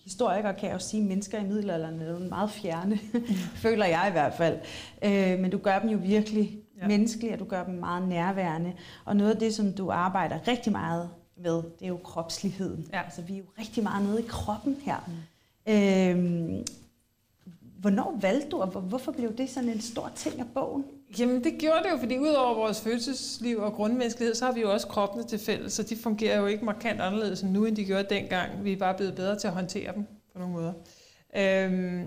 [0.04, 3.00] historikere kan jeg jo sige, mennesker i middelalderen er meget fjerne,
[3.66, 4.60] føler jeg i hvert fald.
[5.04, 6.88] Øh, men du gør dem jo virkelig ja.
[6.88, 8.74] menneskelige, og du gør dem meget nærværende.
[9.06, 12.88] Og noget af det, som du arbejder rigtig meget med, det er jo kropsligheden.
[12.94, 13.02] Ja.
[13.04, 14.98] Altså, vi er jo rigtig meget nede i kroppen her.
[15.08, 15.74] Mm.
[15.74, 16.66] Øhm,
[17.80, 20.86] hvornår valgte du, og hvorfor blev det sådan en stor ting af bogen?
[21.20, 24.72] Jamen det gjorde det jo, fordi udover vores følelsesliv og grundmenneskelighed, så har vi jo
[24.72, 28.08] også kroppene til fælles, så de fungerer jo ikke markant anderledes nu, end de gjorde
[28.10, 28.64] dengang.
[28.64, 30.74] Vi er bare blevet bedre til at håndtere dem på nogle måder.
[31.38, 32.06] Øhm,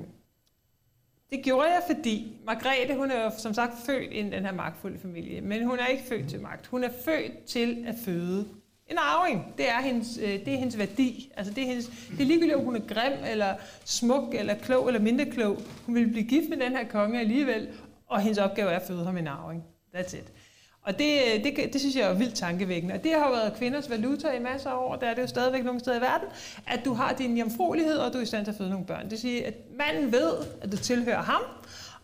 [1.31, 4.99] det gjorde jeg, fordi Margrethe, hun er jo som sagt født i den her magtfulde
[4.99, 6.67] familie, men hun er ikke født til magt.
[6.67, 8.49] Hun er født til at føde
[8.91, 9.55] en arving.
[9.59, 11.33] Det er hendes, øh, det er hendes værdi.
[11.37, 14.87] Altså det, er hendes, det er ligegyldigt, om hun er grim, eller smuk, eller klog,
[14.88, 15.59] eller mindre klog.
[15.87, 17.69] Hun vil blive gift med den her konge alligevel,
[18.07, 19.64] og hendes opgave er at føde ham en arving.
[19.95, 20.33] That's it.
[20.88, 22.94] Og det, det, det synes jeg er vildt tankevækkende.
[22.94, 25.27] Og det har jo været kvinders valuta i masser af år, der er det jo
[25.27, 26.29] stadigvæk nogle steder i verden,
[26.66, 29.03] at du har din jomfruelighed, og du er i stand til at føde nogle børn.
[29.03, 31.42] Det vil sige, at manden ved, at du tilhører ham,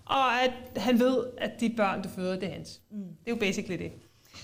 [0.05, 2.81] og at han ved, at de børn, du føder, det er hans.
[2.91, 2.99] Mm.
[2.99, 3.93] Det er jo basically det.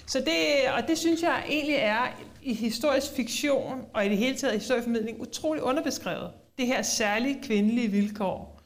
[0.06, 2.06] Så det, og det synes jeg egentlig er
[2.42, 6.30] i historisk fiktion, og i det hele taget historieformidling, utrolig underbeskrevet.
[6.58, 8.60] Det her særlige kvindelige vilkår.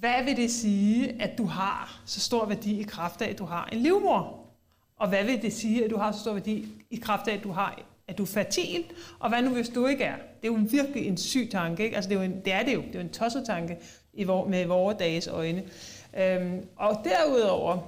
[0.00, 3.44] Hvad vil det sige, at du har så stor værdi i kraft af, at du
[3.44, 4.45] har en livmor?
[4.96, 7.42] Og hvad vil det sige, at du har så stor værdi i kraft af, at
[7.42, 8.84] du har at du er fertil,
[9.18, 10.14] og hvad nu hvis du ikke er?
[10.42, 11.96] Det er jo virkelig en syg tanke, ikke?
[11.96, 13.78] Altså det er, jo en, det er det jo, det er jo en tosset tanke
[14.12, 15.64] i vor, med vores dages øjne.
[16.18, 17.78] Øhm, og derudover,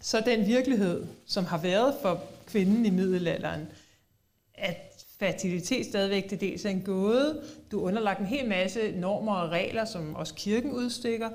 [0.00, 3.68] så den virkelighed, som har været for kvinden i middelalderen,
[4.54, 7.42] at fertilitet stadigvæk til dels er en gåde.
[7.70, 11.30] Du er underlagt en hel masse normer og regler, som også kirken udstikker,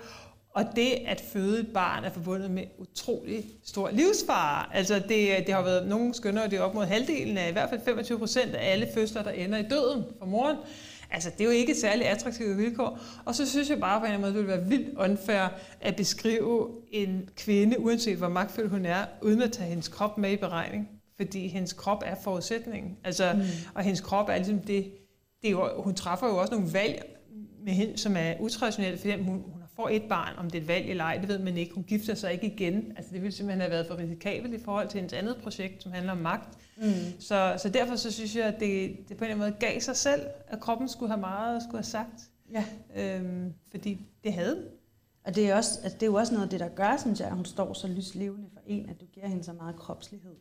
[0.58, 4.76] og det at føde et barn er forbundet med utrolig stor livsfare.
[4.76, 7.70] Altså det, det har været, nogle skønner, det er op mod halvdelen af, i hvert
[7.70, 10.58] fald 25 procent af alle fødsler, der ender i døden for moren.
[11.12, 13.00] Altså, det er jo ikke et særligt attraktive vilkår.
[13.26, 15.48] Og så synes jeg bare på en eller anden måde, det ville være vildt unfair
[15.82, 20.32] at beskrive en kvinde, uanset hvor magtfuld hun er, uden at tage hendes krop med
[20.32, 20.90] i beregning.
[21.18, 22.98] Fordi hendes krop er forudsætningen.
[23.04, 23.42] Altså, mm.
[23.76, 24.92] Og hendes krop er ligesom det,
[25.42, 27.18] det er jo, hun træffer jo også nogle valg,
[27.66, 30.68] med hende, som er utraditionelle, fordi hun, hun får et barn, om det er et
[30.68, 31.74] valg eller ej, det ved man ikke.
[31.76, 32.94] Hun gifter sig ikke igen.
[32.98, 35.92] Altså, det ville simpelthen have været for risikabelt i forhold til hendes andet projekt, som
[35.92, 36.58] handler om magt.
[36.78, 36.84] Mm.
[37.20, 39.80] Så, så derfor så synes jeg, at det, det på en eller anden måde gav
[39.80, 42.30] sig selv, at kroppen skulle have meget skulle have sagt.
[42.52, 42.66] Ja.
[42.96, 44.66] Øhm, fordi det havde
[45.26, 47.20] Og det er, også, altså det er jo også noget af det, der gør, synes
[47.20, 50.36] jeg, at hun står så lyslevende for en, at du giver hende så meget kropslighed.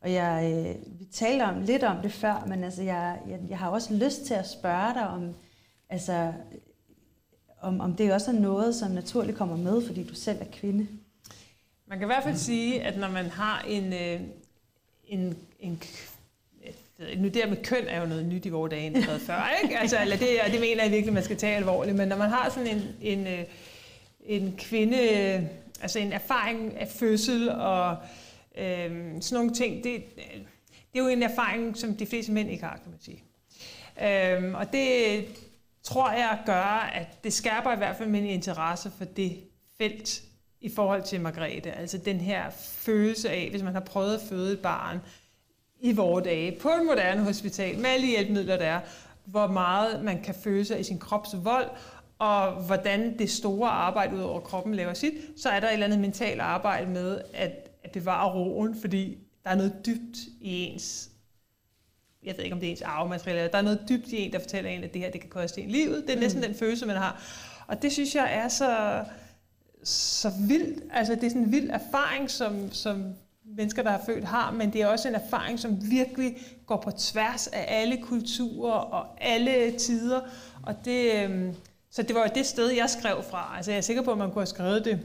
[0.00, 3.58] Og jeg, øh, vi talte om, lidt om det før, men altså jeg, jeg, jeg
[3.58, 5.34] har også lyst til at spørge dig om,
[5.88, 6.32] altså
[7.64, 10.86] om, om det også er noget, som naturligt kommer med, fordi du selv er kvinde.
[11.86, 14.20] Man kan i hvert fald sige, at når man har en, øh,
[15.08, 15.82] en, en
[17.16, 19.78] nu det med køn er jo noget nyt i vores dage, end det før, ikke?
[19.78, 22.30] Altså, eller det, og det mener jeg virkelig, man skal tage alvorligt, men når man
[22.30, 23.44] har sådan en, en, øh,
[24.26, 24.98] en kvinde,
[25.82, 27.96] altså en erfaring af fødsel og
[28.58, 30.02] øhm, sådan nogle ting, det,
[30.92, 33.22] det er jo en erfaring, som de fleste mænd ikke har, kan man sige.
[34.02, 35.18] Øhm, og det
[35.84, 39.44] tror jeg gør, at det skærper i hvert fald min interesse for det
[39.78, 40.22] felt
[40.60, 41.72] i forhold til Margrethe.
[41.72, 45.00] Altså den her følelse af, hvis man har prøvet at føde et barn
[45.80, 48.80] i vores dage på et moderne hospital med alle de hjælpemidler, der er,
[49.24, 51.70] hvor meget man kan føle sig i sin krops vold,
[52.18, 55.86] og hvordan det store arbejde ud over kroppen laver sit, så er der et eller
[55.86, 61.10] andet mentalt arbejde med at, at bevare roen, fordi der er noget dybt i ens
[62.24, 64.38] jeg ved ikke, om det er ens arvemateriale, der er noget dybt i en, der
[64.38, 66.04] fortæller en, at det her det kan koste en livet.
[66.06, 66.46] Det er næsten mm.
[66.46, 67.22] den følelse, man har.
[67.66, 69.04] Og det synes jeg er så,
[69.84, 70.82] så vildt.
[70.92, 73.04] Altså, det er sådan en vild erfaring, som, som
[73.56, 76.90] mennesker, der er født, har, men det er også en erfaring, som virkelig går på
[76.90, 80.20] tværs af alle kulturer og alle tider.
[80.62, 81.54] Og det, øhm,
[81.90, 83.54] så det var jo det sted, jeg skrev fra.
[83.56, 85.00] Altså, jeg er sikker på, at man kunne have skrevet det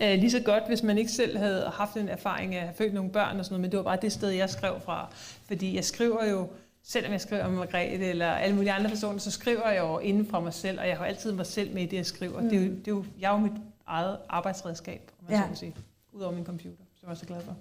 [0.00, 2.74] øh, lige så godt, hvis man ikke selv havde haft en erfaring af at have
[2.74, 5.08] født nogle børn og sådan noget, men det var bare det sted, jeg skrev fra.
[5.46, 6.48] Fordi jeg skriver jo,
[6.82, 10.26] selvom jeg skriver om Margrethe eller alle mulige andre personer, så skriver jeg jo inden
[10.26, 12.40] fra mig selv, og jeg har altid mig selv med i det, jeg skriver.
[12.40, 12.48] Mm.
[12.48, 15.40] Det, er jo, det er jo, jeg er jo mit eget arbejdsredskab, om man ja.
[15.40, 15.74] så kan sige,
[16.12, 17.56] udover min computer, som jeg er så glad for.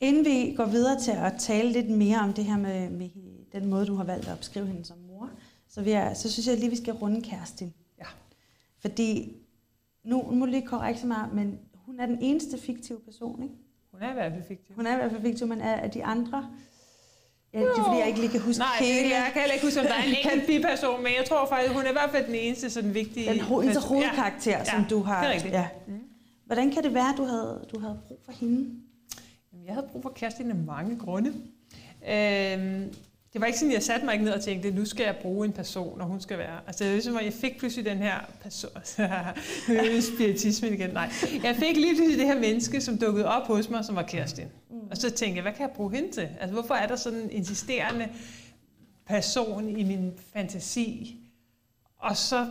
[0.00, 3.08] Inden vi går videre til at tale lidt mere om det her med, med
[3.52, 5.30] den måde, du har valgt at beskrive hende som mor,
[5.68, 7.74] så, vil jeg, så synes jeg lige, vi skal runde Kerstin.
[7.98, 8.04] Ja.
[8.80, 9.36] Fordi
[10.04, 13.54] nu, må lige korrekt mig, men hun er den eneste fiktive person, ikke?
[13.92, 14.76] Hun er i hvert fald fiktiv.
[14.76, 16.48] Hun er i hvert fald fiktiv, men er, er de andre...
[17.54, 19.14] Ja, det er fordi, jeg ikke lige kan huske Nej, hele...
[19.14, 21.72] jeg kan heller ikke huske, om der er en enkelt biperson, men jeg tror faktisk,
[21.74, 23.30] hun er i hvert fald den eneste sådan vigtige...
[23.30, 24.64] Den ho- eneste hovedkarakter, ja.
[24.64, 25.20] som du har...
[25.22, 25.54] det er rigtigt.
[25.54, 25.68] Ja.
[25.86, 26.00] Mm.
[26.46, 28.70] Hvordan kan det være, at du havde, du havde brug for hende?
[29.66, 31.30] Jeg havde brug for Kerstin af mange grunde.
[32.08, 32.94] Øhm,
[33.32, 35.16] det var ikke sådan, at jeg satte mig ikke ned og tænkte, nu skal jeg
[35.22, 36.60] bruge en person, og hun skal være.
[36.66, 38.70] Altså, det er ligesom, at jeg fik pludselig den her person,
[40.14, 41.10] spiritisme igen, nej.
[41.42, 44.46] Jeg fik lige pludselig det her menneske, som dukkede op hos mig, som var Kerstin.
[44.70, 44.76] Mm.
[44.90, 46.28] Og så tænkte jeg, hvad kan jeg bruge hende til?
[46.40, 48.08] Altså, hvorfor er der sådan en insisterende
[49.06, 51.18] person i min fantasi?
[51.98, 52.48] Og så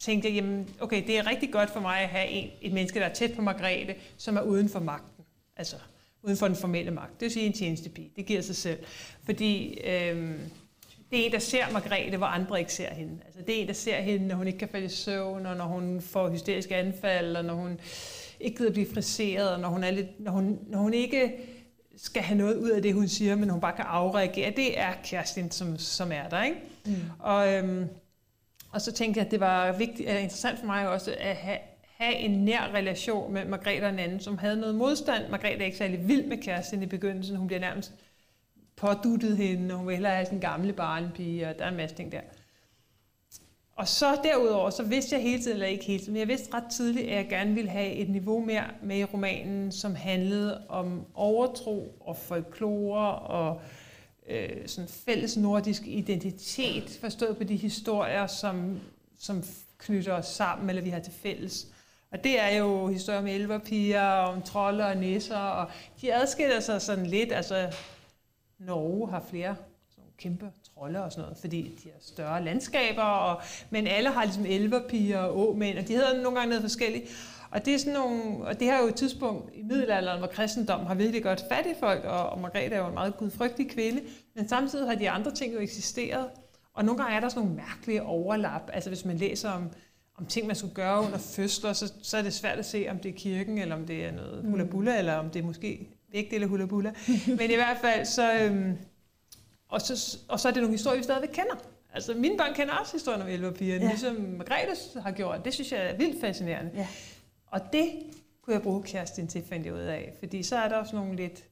[0.00, 3.00] tænkte jeg, jamen, okay, det er rigtig godt for mig at have en, et menneske,
[3.00, 5.24] der er tæt på Margrethe, som er uden for magten.
[5.56, 5.76] Altså,
[6.22, 7.12] uden for den formelle magt.
[7.12, 8.10] Det vil sige en tjenestepige.
[8.16, 8.78] Det giver sig selv.
[9.24, 10.38] Fordi øhm,
[11.10, 13.18] det er en, der ser Margrethe, hvor andre ikke ser hende.
[13.24, 15.56] Altså, det er en, der ser hende, når hun ikke kan falde i søvn, og
[15.56, 17.80] når hun får hysteriske anfald, og når hun
[18.40, 21.32] ikke gider blive friseret, og når hun, er lidt, når hun, når hun ikke
[21.96, 24.52] skal have noget ud af det, hun siger, men hun bare kan afreagere.
[24.56, 26.42] Det er Kerstin, som, som er der.
[26.42, 26.56] Ikke?
[26.86, 26.94] Mm.
[27.18, 27.88] Og, øhm,
[28.70, 31.58] og så tænkte jeg, at det var vigtigt, eller interessant for mig også at have,
[32.02, 35.28] have en nær relation med Margrethe og en anden, som havde noget modstand.
[35.28, 37.36] Margrethe er ikke særlig vild med kæresten i begyndelsen.
[37.36, 37.92] Hun bliver nærmest
[38.76, 41.96] påduttet hende, og hun vil hellere have sin gamle barnepige, og der er en masse
[41.96, 42.20] ting der.
[43.76, 46.54] Og så derudover, så vidste jeg hele tiden, eller ikke hele tiden, men jeg vidste
[46.54, 50.68] ret tidligt, at jeg gerne ville have et niveau mere med i romanen, som handlede
[50.68, 53.60] om overtro og folklore og
[54.28, 58.80] øh, sådan fælles nordisk identitet, forstået på de historier, som,
[59.18, 59.42] som
[59.78, 61.71] knytter os sammen, eller vi har til fælles.
[62.12, 65.70] Og det er jo historier om elverpiger, om trolde og nisser, og
[66.00, 67.32] de adskiller sig sådan lidt.
[67.32, 67.72] Altså,
[68.58, 69.56] Norge har flere
[69.90, 74.24] sådan kæmpe trolde og sådan noget, fordi de har større landskaber, og, men alle har
[74.24, 77.04] ligesom elverpiger og åmænd, og de hedder nogle gange noget forskelligt.
[77.50, 80.28] Og det, er sådan nogle, og det her er jo et tidspunkt i middelalderen, hvor
[80.28, 83.70] kristendommen har virkelig godt fat i folk, og, og Margrethe er jo en meget gudfrygtig
[83.70, 84.02] kvinde,
[84.34, 86.28] men samtidig har de andre ting jo eksisteret.
[86.74, 88.70] Og nogle gange er der sådan nogle mærkelige overlap.
[88.72, 89.70] Altså hvis man læser om
[90.22, 92.98] om ting, man skulle gøre under fødsler, så, så er det svært at se, om
[92.98, 95.88] det er kirken, eller om det er noget hula bulla, eller om det er måske
[96.12, 96.92] begge dele hula bulla.
[97.38, 98.76] Men i hvert fald, så, øhm,
[99.68, 101.54] og, så, og så er det nogle historier, vi stadigvæk kender.
[101.94, 103.90] Altså, mine børn kender også historien om elverpigerne, ja.
[103.90, 105.44] ligesom Margrethe har gjort.
[105.44, 106.70] Det synes jeg er vildt fascinerende.
[106.74, 106.88] Ja.
[107.46, 107.90] Og det
[108.42, 110.12] kunne jeg bruge Kerstin til, fandt jeg ud af.
[110.18, 111.44] Fordi så er der også nogle lidt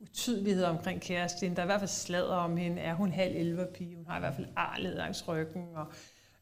[0.00, 1.54] utydeligheder omkring Kerstin.
[1.54, 2.82] Der er i hvert fald sladder om hende.
[2.82, 3.96] Er hun halv elverpige?
[3.96, 5.66] Hun har i hvert fald arlet langs ryggen.
[5.74, 5.86] Og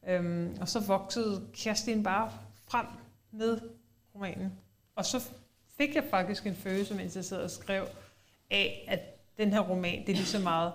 [0.06, 2.32] Øhm, og så voksede Kerstin bare
[2.68, 2.86] frem
[3.32, 3.60] med
[4.14, 4.52] romanen.
[4.94, 5.28] Og så
[5.76, 7.86] fik jeg faktisk en følelse, mens jeg sad og skrev,
[8.50, 9.00] af, at
[9.38, 10.72] den her roman, det er lige så meget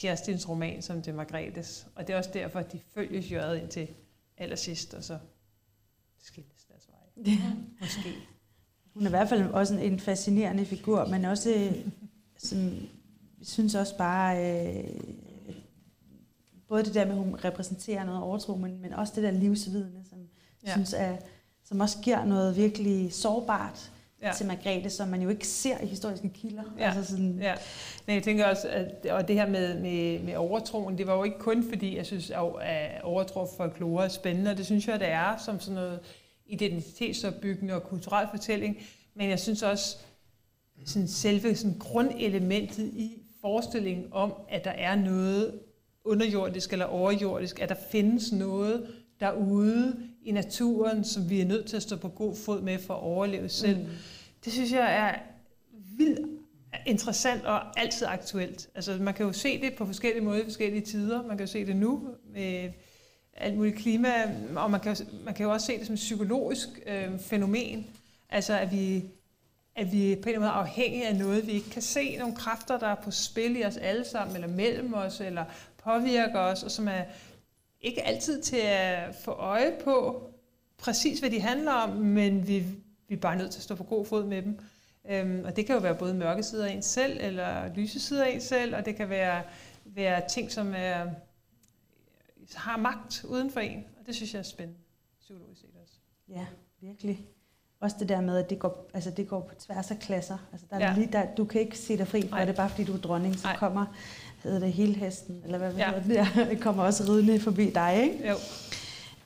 [0.00, 1.86] Kerstins roman, som det er Margrethes.
[1.94, 3.88] Og det er også derfor, at de følges jøret ind til
[4.36, 5.18] allersidst, og så
[6.22, 7.32] skilles deres vej.
[7.34, 7.52] Ja.
[7.80, 8.14] Måske.
[8.94, 11.72] Hun er i hvert fald også en fascinerende figur, men også,
[12.36, 12.58] som,
[13.38, 15.00] jeg synes også bare, øh,
[16.74, 20.02] både det der med, at hun repræsenterer noget overtro, men, men også det der livsvidende,
[20.10, 20.18] som,
[20.66, 20.72] ja.
[20.72, 21.16] synes er,
[21.64, 23.90] som også giver noget virkelig sårbart
[24.22, 24.32] ja.
[24.36, 26.62] til Margrethe, som man jo ikke ser i historiske kilder.
[26.78, 26.84] Ja.
[26.84, 27.38] Altså sådan.
[27.40, 27.54] Ja.
[28.06, 31.24] Men jeg tænker også, at og det her med, med, med overtroen, det var jo
[31.24, 35.00] ikke kun fordi, jeg synes, at overtro for folklore er spændende, og det synes jeg,
[35.00, 36.00] det er som sådan noget
[36.46, 38.76] identitetsopbyggende og kulturel fortælling,
[39.14, 39.96] men jeg synes også,
[40.86, 45.60] sådan selve sådan grundelementet i forestillingen om, at der er noget
[46.04, 48.86] underjordisk eller overjordisk, at der findes noget
[49.20, 52.94] derude i naturen, som vi er nødt til at stå på god fod med for
[52.94, 53.78] at overleve selv.
[53.78, 53.86] Mm.
[54.44, 55.18] Det synes jeg er
[55.98, 56.40] vildt
[56.86, 58.68] interessant og altid aktuelt.
[58.74, 61.22] Altså man kan jo se det på forskellige måder i forskellige tider.
[61.22, 62.70] Man kan jo se det nu med
[63.36, 64.08] alt muligt klima,
[64.56, 67.86] og man kan, man kan jo også se det som et psykologisk øh, fænomen.
[68.30, 69.04] Altså at vi,
[69.76, 72.16] at vi på en eller anden måde er afhængige af noget, vi ikke kan se.
[72.16, 75.44] Nogle kræfter, der er på spil i os alle sammen, eller mellem os, eller
[75.84, 77.02] påvirker os, og som er
[77.80, 80.22] ikke altid til at få øje på
[80.78, 82.64] præcis, hvad de handler om, men vi,
[83.08, 84.58] vi er bare nødt til at stå på god fod med dem.
[85.10, 88.24] Øhm, og det kan jo være både mørke sider af en selv, eller lyse sider
[88.24, 89.42] af en selv, og det kan være,
[89.84, 91.06] være ting, som er,
[92.54, 93.84] har magt uden for en.
[94.00, 94.80] Og det synes jeg er spændende,
[95.20, 95.94] psykologisk set også.
[96.28, 96.46] Ja,
[96.80, 97.26] virkelig.
[97.80, 100.38] Også det der med, at det går, altså det går på tværs af klasser.
[100.52, 100.94] Altså der er ja.
[100.94, 103.36] lige der, du kan ikke se dig fri for det, bare fordi du er dronning,
[103.36, 103.56] så Nej.
[103.56, 103.86] kommer
[104.44, 106.00] hedder det hele hesten, eller hvad ja.
[106.00, 108.28] hedder det, det kommer også ridende forbi dig, ikke?
[108.28, 108.34] Jo.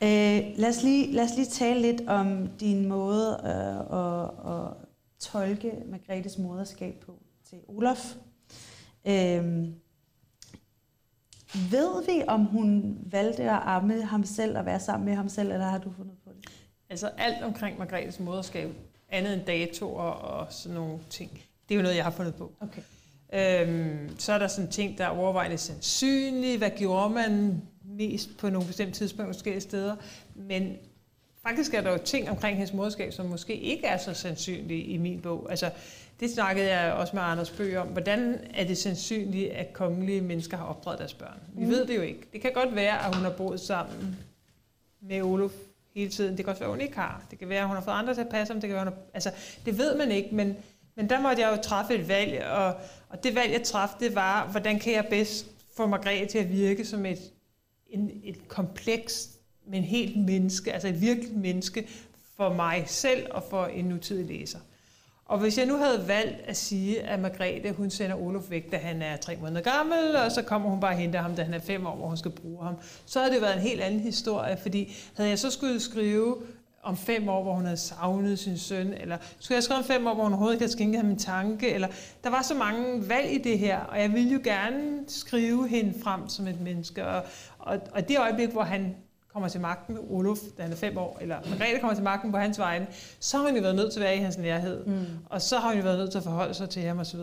[0.03, 4.73] Øh, lad, os lige, lad os lige tale lidt om din måde øh, at, at
[5.19, 7.13] tolke Margrethes moderskab på
[7.51, 8.15] til Olof.
[9.05, 9.69] Øh,
[11.71, 15.53] ved vi, om hun valgte at amme ham selv og være sammen med ham selv,
[15.53, 16.51] eller har du fundet på det?
[16.91, 18.71] Altså alt omkring Margrethes moderskab,
[19.09, 21.31] andet end datoer og sådan nogle ting,
[21.69, 22.53] det er jo noget, jeg har fundet på.
[22.61, 22.83] Okay.
[23.33, 26.59] Øhm, så er der sådan ting, der er overvejende sandsynlige.
[26.59, 29.97] Hvad gjorde man mest på nogle bestemte tidspunkter forskellige steder?
[30.35, 30.77] Men
[31.43, 34.97] faktisk er der jo ting omkring hendes moderskab, som måske ikke er så sandsynlige i
[34.97, 35.47] min bog.
[35.51, 35.71] Altså,
[36.21, 37.87] det snakkede jeg også med Anders Bøge om.
[37.87, 41.41] Hvordan er det sandsynligt, at kongelige mennesker har opdraget deres børn?
[41.53, 41.71] Vi mm.
[41.71, 42.21] ved det jo ikke.
[42.33, 44.17] Det kan godt være, at hun har boet sammen
[45.01, 45.53] med Olof
[45.95, 46.37] hele tiden.
[46.37, 47.23] Det kan også være, at hun ikke har.
[47.31, 48.61] Det kan være, at hun har fået andre til at passe om.
[48.61, 49.31] Det, kan være, hun har, altså,
[49.65, 50.57] det ved man ikke, men,
[50.99, 52.75] men der måtte jeg jo træffe et valg, og,
[53.09, 56.53] og det valg, jeg træffede, det var, hvordan kan jeg bedst få Margrethe til at
[56.53, 57.19] virke som et,
[57.91, 59.31] en, et komplekst,
[59.67, 61.89] men helt menneske, altså et virkeligt menneske
[62.37, 64.59] for mig selv og for en nutidig læser.
[65.25, 68.77] Og hvis jeg nu havde valgt at sige, at Margrethe, hun sender Olof væk, da
[68.77, 71.55] han er tre måneder gammel, og så kommer hun bare og henter ham, da han
[71.55, 72.75] er fem år, hvor hun skal bruge ham,
[73.07, 76.37] så havde det været en helt anden historie, fordi havde jeg så skulle skrive
[76.89, 80.07] om fem år, hvor hun havde savnet sin søn, eller skulle jeg skrive om fem
[80.07, 81.89] år, hvor hun overhovedet ikke havde skænket ham en tanke, eller
[82.25, 85.95] der var så mange valg i det her, og jeg ville jo gerne skrive hende
[86.03, 87.23] frem som et menneske, og,
[87.59, 88.97] og, og det øjeblik, hvor han
[89.33, 92.39] kommer til magten, Olof, da han er fem år, eller Margrethe kommer til magten på
[92.39, 92.87] hans vegne,
[93.21, 95.07] så har hun jo været nødt til at være i hans nærhed, mm.
[95.31, 97.21] og så har hun jo været nødt til at forholde sig til ham osv.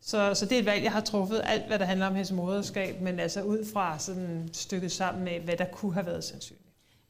[0.00, 2.32] Så, så det er et valg, jeg har truffet, alt hvad der handler om hendes
[2.32, 6.63] moderskab, men altså ud fra sådan stykket sammen med, hvad der kunne have været sandsynligt.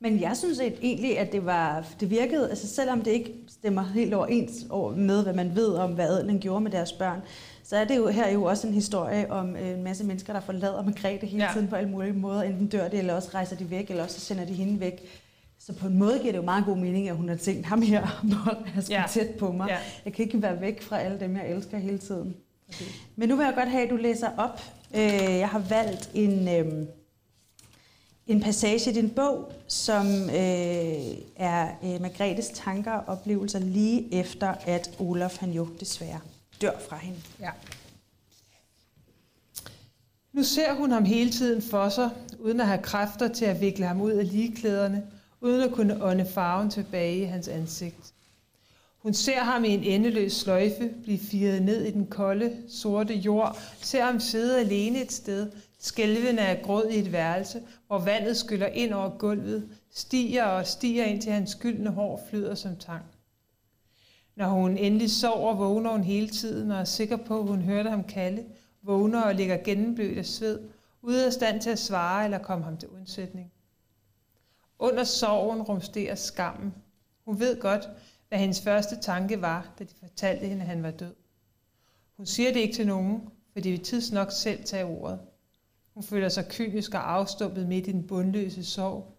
[0.05, 4.15] Men jeg synes egentlig, at det, var, det virkede, altså selvom det ikke stemmer helt
[4.15, 7.21] overens med, hvad man ved om, hvad adelen gjorde med deres børn,
[7.63, 10.41] så er det jo her jo også en historie om øh, en masse mennesker, der
[10.41, 11.51] forlader Margrethe hele ja.
[11.53, 12.43] tiden på alle mulige måder.
[12.43, 15.03] Enten dør de, eller også rejser de væk, eller også sender de hende væk.
[15.59, 17.83] Så på en måde giver det jo meget god mening, at hun har tænkt ham
[17.83, 18.25] her,
[18.77, 19.05] jeg skal ja.
[19.11, 19.69] tæt på mig.
[19.69, 19.79] Ja.
[20.05, 22.37] Jeg kan ikke være væk fra alle dem, jeg elsker hele tiden.
[22.69, 22.85] Okay.
[23.17, 24.61] Men nu vil jeg godt have, at du læser op.
[24.95, 26.49] Øh, jeg har valgt en...
[28.27, 30.37] En passage i din bog, som øh,
[31.37, 36.21] er øh, Margrethes tanker og oplevelser lige efter, at Olaf han jo desværre
[36.61, 37.19] dør fra hende.
[37.41, 37.51] Ja.
[40.33, 43.87] Nu ser hun ham hele tiden for sig, uden at have kræfter til at vikle
[43.87, 45.03] ham ud af ligeklæderne,
[45.41, 48.15] uden at kunne ånde farven tilbage i hans ansigt.
[48.99, 53.59] Hun ser ham i en endeløs sløjfe blive firet ned i den kolde, sorte jord,
[53.81, 55.51] ser ham sidde alene et sted,
[55.85, 61.05] skælvende af gråd i et værelse, hvor vandet skyller ind over gulvet, stiger og stiger
[61.05, 63.05] ind til hans skyldne hår flyder som tang.
[64.37, 67.91] Når hun endelig sover, vågner hun hele tiden og er sikker på, at hun hørte
[67.91, 68.45] ham kalde,
[68.83, 70.69] vågner og ligger gennemblødt af sved,
[71.03, 73.53] ude af stand til at svare eller komme ham til undsætning.
[74.79, 76.75] Under sorgen rumsterer skammen.
[77.25, 77.89] Hun ved godt,
[78.29, 81.15] hvad hendes første tanke var, da de fortalte hende, at han var død.
[82.17, 85.21] Hun siger det ikke til nogen, for de vil tidsnok selv tage ordet.
[85.95, 89.17] Hun føler sig kynisk og afstumpet midt i den bundløse sorg.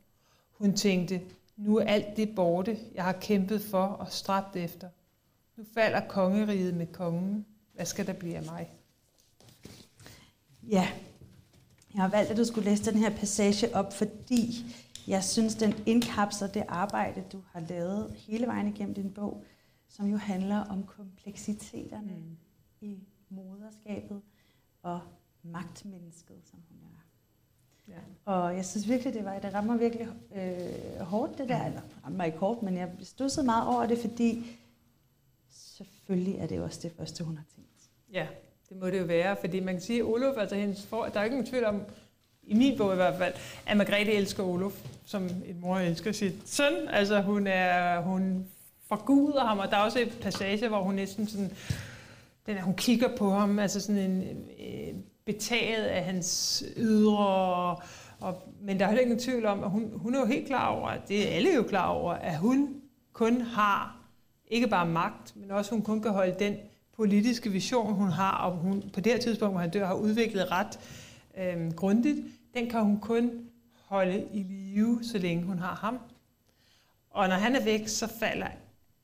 [0.52, 1.22] Hun tænkte,
[1.58, 4.90] nu er alt det borte, jeg har kæmpet for og stræbt efter.
[5.58, 7.46] Nu falder kongeriget med kongen.
[7.74, 8.74] Hvad skal der blive af mig?
[10.64, 10.90] Ja,
[11.94, 14.66] Jeg har valgt, at du skulle læse den her passage op, fordi
[15.08, 19.44] jeg synes, den indkapsler det arbejde, du har lavet hele vejen igennem din bog,
[19.88, 22.38] som jo handler om kompleksiteterne mm.
[22.82, 23.00] i
[23.30, 24.22] moderskabet
[24.84, 25.00] og
[25.52, 27.06] magtmennesket, som hun er.
[27.88, 28.32] Ja.
[28.32, 32.24] Og jeg synes virkelig, det var, det rammer virkelig øh, hårdt det der, eller rammer
[32.24, 34.46] ikke hårdt, men jeg stussede meget over det, fordi
[35.50, 37.90] selvfølgelig er det også det første, hun har tænkt.
[38.12, 38.28] Ja,
[38.70, 41.20] det må det jo være, fordi man kan sige, at Olof, altså hendes for, der
[41.20, 41.82] er ikke nogen tvivl om,
[42.44, 43.34] i min bog i hvert fald,
[43.66, 46.88] at Margrethe elsker Olof, som en mor elsker sit søn.
[46.90, 48.48] Altså hun er, hun
[48.88, 51.52] forguder ham, og der er også et passage, hvor hun næsten sådan,
[52.46, 57.82] den, hun kigger på ham, altså sådan en, en betaget af hans ydre, og,
[58.20, 60.68] og, men der er heller ingen tvivl om, at hun, hun er jo helt klar
[60.68, 62.82] over, at det er alle jo klar over, at hun
[63.14, 63.98] kun har
[64.48, 66.56] ikke bare magt, men også hun kun kan holde den
[66.96, 70.52] politiske vision, hun har, og hun på det her tidspunkt, hvor han dør, har udviklet
[70.52, 70.80] ret
[71.38, 72.18] øh, grundigt,
[72.54, 73.32] den kan hun kun
[73.86, 76.00] holde i live, så længe hun har ham.
[77.10, 78.48] Og når han er væk, så falder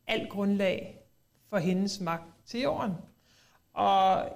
[0.08, 1.00] alt grundlag
[1.50, 2.92] for hendes magt til jorden.
[3.74, 4.30] Og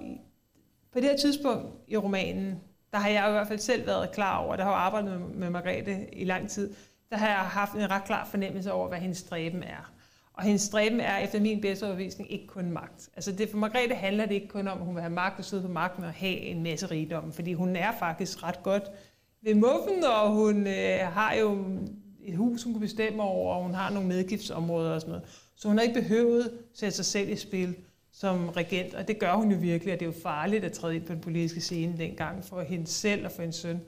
[0.95, 2.55] på det her tidspunkt i romanen,
[2.91, 5.27] der har jeg i hvert fald selv været klar over, der har jeg arbejdet med,
[5.27, 6.73] med Margrethe i lang tid,
[7.09, 9.91] der har jeg haft en ret klar fornemmelse over, hvad hendes stræben er.
[10.33, 13.09] Og hendes stræben er efter min bedste overbevisning ikke kun magt.
[13.15, 15.45] Altså det, for Margrethe handler det ikke kun om, at hun vil have magt og
[15.45, 18.83] sidde på magten og have en masse rigdom, fordi hun er faktisk ret godt
[19.41, 21.65] ved muffen, og hun øh, har jo
[22.23, 25.27] et hus, hun kan bestemme over, og hun har nogle medgiftsområder og sådan noget.
[25.55, 27.75] Så hun har ikke behøvet at sætte sig selv i spil
[28.19, 30.95] som regent, og det gør hun jo virkelig, og det er jo farligt at træde
[30.95, 33.81] ind på den politiske scene dengang for hende selv og for hendes søn.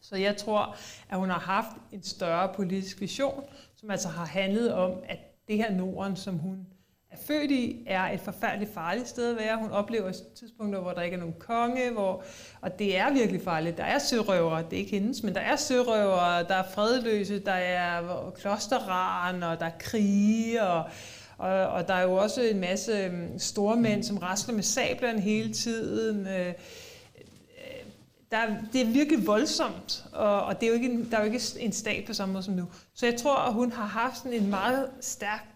[0.00, 0.76] Så jeg tror,
[1.08, 3.44] at hun har haft en større politisk vision,
[3.76, 5.18] som altså har handlet om, at
[5.48, 6.66] det her Norden, som hun
[7.10, 9.56] er født i, er et forfærdeligt farligt sted at være.
[9.56, 12.24] Hun oplever tidspunkter, hvor der ikke er nogen konge, hvor,
[12.60, 13.76] og det er virkelig farligt.
[13.76, 17.52] Der er sørøvere, det er ikke hendes, men der er sørøvere, der er fredløse, der
[17.52, 20.90] er klosterran, og der er krige, og,
[21.40, 25.20] og, og der er jo også en masse øhm, store mænd, som rasler med sablerne
[25.20, 26.26] hele tiden.
[26.26, 26.54] Øh, øh,
[28.30, 31.42] der, det er virkelig voldsomt, og, og det er jo ikke, der er jo ikke
[31.58, 32.66] en stat på samme måde som nu.
[32.94, 35.46] Så jeg tror, at hun har haft sådan en meget stærk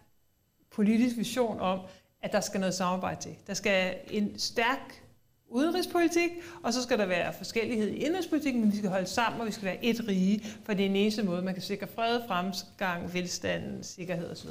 [0.71, 1.81] politisk vision om,
[2.23, 3.35] at der skal noget samarbejde til.
[3.47, 5.03] Der skal en stærk
[5.49, 6.31] udenrigspolitik,
[6.63, 9.53] og så skal der være forskellighed i indrigspolitikken, men vi skal holde sammen, og vi
[9.53, 13.15] skal være et rige, for det er den eneste måde, man kan sikre fred, fremgang,
[13.15, 14.49] velstand, sikkerhed osv.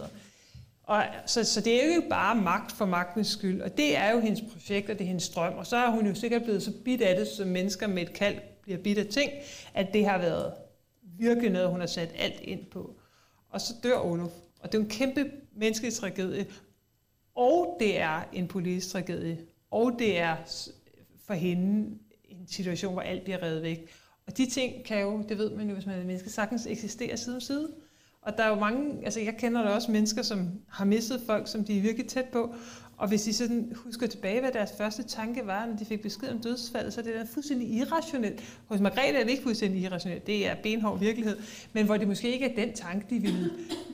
[0.83, 4.11] Og, så, så det er jo ikke bare magt for magtens skyld, og det er
[4.11, 6.63] jo hendes projekt, og det er hendes drøm, og så er hun jo sikkert blevet
[6.63, 9.31] så bit af det, som mennesker med et kald bliver bit af ting,
[9.73, 10.53] at det har været
[11.03, 12.95] virkelig noget, hun har sat alt ind på.
[13.49, 16.45] Og så dør Olof, og det er en kæmpe menneskelig tragedie,
[17.35, 19.37] og det er en politisk tragedie,
[19.71, 20.35] og det er
[21.25, 23.89] for hende en situation, hvor alt bliver revet væk.
[24.27, 27.17] Og de ting kan jo, det ved man jo, hvis man er menneske, sagtens eksistere
[27.17, 27.71] side om side.
[28.25, 31.47] Og der er jo mange, altså jeg kender da også mennesker, som har mistet folk,
[31.47, 32.55] som de er virkelig tæt på,
[32.97, 36.29] og hvis de sådan husker tilbage, hvad deres første tanke var, når de fik besked
[36.29, 38.59] om dødsfaldet, så er det da fuldstændig irrationelt.
[38.67, 41.37] Hos Margrethe er det ikke fuldstændig irrationelt, det er benhård virkelighed,
[41.73, 43.51] men hvor det måske ikke er den tanke, de ville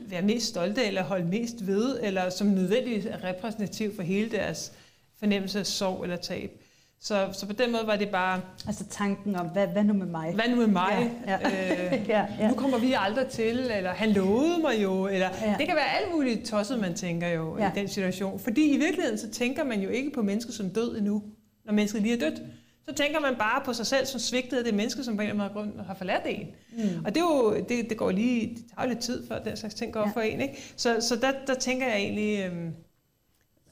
[0.08, 4.32] være mest stolte af, eller holde mest ved, eller som nødvendigvis er repræsentativ for hele
[4.32, 4.74] deres
[5.20, 6.62] fornemmelse af sorg eller tab.
[7.02, 8.42] Så, så på den måde var det bare...
[8.68, 10.34] Altså tanken om, hvad, hvad nu med mig?
[10.34, 11.12] Hvad nu med mig?
[11.28, 11.96] Ja, ja.
[11.96, 12.48] Øh, ja, ja.
[12.48, 15.56] Nu kommer vi aldrig til, eller han lovede mig jo, eller ja.
[15.60, 17.72] det kan være alt muligt tosset, man tænker jo ja.
[17.72, 18.40] i den situation.
[18.40, 21.24] Fordi i virkeligheden, så tænker man jo ikke på mennesker som død endnu,
[21.66, 22.42] når mennesket lige er dødt.
[22.90, 25.30] Så tænker man bare på sig selv som svigtet af det menneske, som på en
[25.30, 26.48] eller anden grund har forladt en.
[26.72, 27.06] Mm.
[27.06, 29.58] Og det, er jo, det, det går lige, det tager jo lidt tid, før den
[29.58, 30.12] slags ting går ja.
[30.14, 30.42] for en.
[30.42, 30.74] Ikke?
[30.76, 32.74] Så, så der, der tænker jeg egentlig, øhm,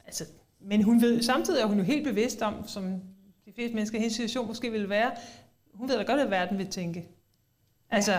[0.05, 0.25] altså,
[0.61, 3.01] men hun ved, samtidig er hun jo helt bevidst om, som
[3.57, 5.11] de fleste mennesker i hendes situation måske ville være,
[5.73, 7.05] hun ved da godt, at verden vil tænke.
[7.89, 8.13] Altså,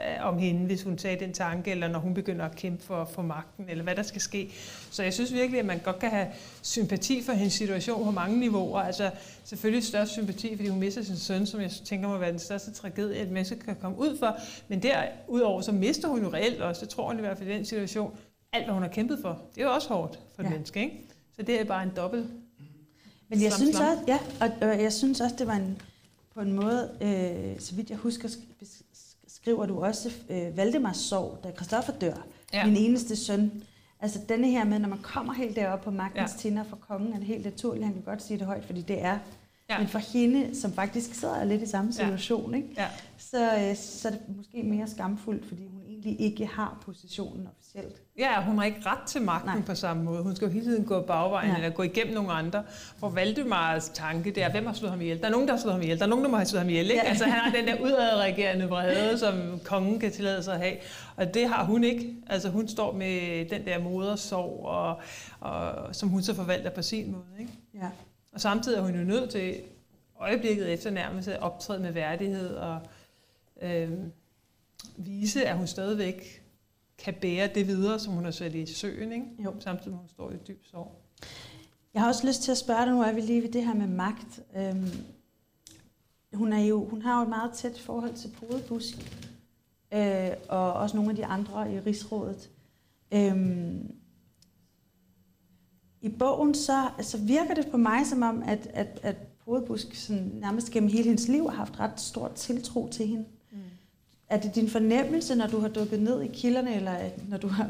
[0.00, 0.24] ja.
[0.24, 3.22] om hende, hvis hun tager den tanke, eller når hun begynder at kæmpe for, for
[3.22, 4.50] magten, eller hvad der skal ske.
[4.90, 6.26] Så jeg synes virkelig, at man godt kan have
[6.62, 8.80] sympati for hendes situation på mange niveauer.
[8.80, 9.10] Altså
[9.44, 12.72] selvfølgelig størst sympati, fordi hun mister sin søn, som jeg tænker må være den største
[12.72, 14.36] tragedie, et menneske kan komme ud for.
[14.68, 17.52] Men derudover, så mister hun jo reelt også, det tror hun i hvert fald i
[17.52, 18.18] den situation,
[18.52, 19.42] alt hvad hun har kæmpet for.
[19.54, 20.48] Det er jo også hårdt for ja.
[20.48, 21.04] et menneske, ikke?
[21.36, 22.26] Så det er bare en dobbelt
[23.28, 25.82] men jeg synes også, ja, og, og jeg synes også, det var en,
[26.34, 28.28] på en måde, øh, så vidt jeg husker,
[29.28, 32.66] skriver du også øh, Valdemars sorg, da Christoffer dør, ja.
[32.66, 33.62] min eneste søn.
[34.00, 36.38] Altså denne her med, når man kommer helt deroppe på magtens ja.
[36.38, 39.02] tinder for kongen, er det helt naturligt, han kan godt sige det højt, fordi det
[39.04, 39.18] er.
[39.70, 39.78] Ja.
[39.78, 42.56] Men for hende, som faktisk sidder lidt i samme situation, ja.
[42.56, 42.68] Ikke?
[42.76, 42.88] Ja.
[43.18, 47.46] Så, øh, så er det måske mere skamfuldt, fordi hun egentlig egentlig ikke har positionen
[47.46, 47.67] officielt.
[48.18, 49.62] Ja, hun har ikke ret til magten Nej.
[49.66, 50.22] på samme måde.
[50.22, 51.56] Hun skal jo hele tiden gå bagvejen ja.
[51.56, 52.62] eller gå igennem nogle andre.
[52.98, 55.20] Hvor Valdemars tanke, det er, hvem har slået ham ihjel?
[55.20, 55.98] Der er nogen, der har slået ham ihjel.
[55.98, 56.90] Der er nogen, der må have slået ham ihjel.
[56.90, 57.02] Ikke?
[57.02, 57.08] Ja.
[57.08, 60.76] Altså, han har den der udadreagerende vrede, som kongen kan tillade sig at have.
[61.16, 62.14] Og det har hun ikke.
[62.26, 65.00] Altså, hun står med den der modersorg, og,
[65.40, 67.40] og, som hun så forvalter på sin måde.
[67.40, 67.52] Ikke?
[67.74, 67.88] Ja.
[68.32, 69.54] Og samtidig er hun jo nødt til
[70.20, 72.78] øjeblikket efter nærmest at optræde med værdighed og
[73.62, 73.90] øh,
[74.96, 76.37] vise, at hun stadigvæk
[76.98, 79.26] kan bære det videre, som hun har sat i søen, ikke?
[79.44, 79.54] Jo.
[79.60, 81.02] samtidig med hun står i dyb sorg.
[81.94, 83.74] Jeg har også lyst til at spørge dig, nu er vi lige ved det her
[83.74, 84.40] med magt.
[84.56, 84.90] Øhm,
[86.34, 88.96] hun, er jo, hun har jo et meget tæt forhold til Podebusk,
[89.94, 92.50] øh, og også nogle af de andre i Rigsrådet.
[93.12, 93.94] Øhm,
[96.00, 100.30] I bogen så altså virker det på mig som om, at, at, at Podebusk sådan,
[100.34, 103.24] nærmest gennem hele hendes liv har haft ret stor tiltro til hende.
[104.30, 106.94] Er det din fornemmelse, når du har dukket ned i kilderne, eller
[107.28, 107.68] når du har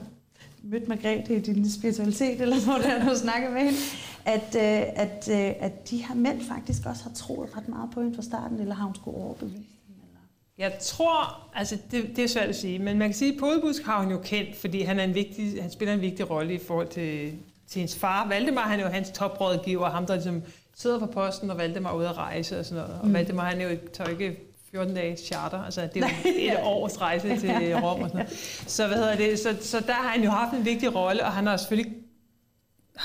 [0.63, 3.79] mødt Margrethe i din spiritualitet, eller hvor det er, du snakker med hende,
[4.25, 8.01] at, øh, at, øh, at de her mænd faktisk også har troet ret meget på
[8.01, 9.95] hende fra starten, eller har hun skulle overbevise dem?
[9.95, 10.21] Eller?
[10.59, 13.83] Jeg tror, altså det, det er svært at sige, men man kan sige, at Podebusk
[13.83, 16.59] har hun jo kendt, fordi han, er en vigtig, han spiller en vigtig rolle i
[16.59, 17.33] forhold til,
[17.69, 18.29] til hendes far.
[18.29, 20.43] Valdemar, han er jo hans toprådgiver, ham der ligesom
[20.77, 23.01] sidder på posten, og Valdemar er ude at rejse og sådan noget.
[23.01, 23.15] Og mm.
[23.15, 26.09] Valdemar, han er jo, tør ikke 14 dages charter, altså det er
[26.53, 27.51] et års rejse til
[27.83, 28.63] Rom og sådan noget.
[28.67, 29.39] Så, hvad hedder det?
[29.39, 31.93] Så, så der har han jo haft en vigtig rolle, og han har selvfølgelig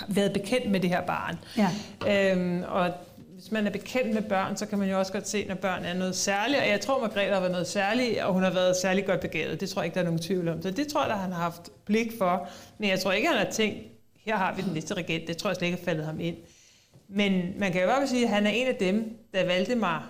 [0.08, 1.38] været bekendt med det her barn.
[1.58, 1.70] Ja.
[2.32, 2.92] Øhm, og
[3.34, 5.86] hvis man er bekendt med børn, så kan man jo også godt se, når børn
[5.86, 6.60] er noget særligt.
[6.62, 9.62] Og jeg tror, Margrethe har været noget særligt, og hun har været særlig godt begavet.
[9.62, 10.62] Det tror jeg ikke, der er nogen tvivl om.
[10.62, 12.48] Så det tror jeg, at han har haft blik for.
[12.78, 13.78] Men jeg tror ikke, han har tænkt,
[14.26, 15.28] her har vi den næste regent.
[15.28, 16.36] Det tror jeg slet ikke er faldet ham ind.
[17.08, 20.02] Men man kan jo godt sige, at han er en af dem, der valgte mig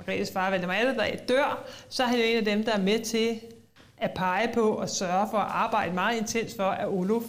[0.00, 2.98] Margrethes far, Valdemar der dør, så er han jo en af dem, der er med
[3.04, 3.40] til
[3.98, 7.22] at pege på og sørge for at arbejde meget intens for, at Olof,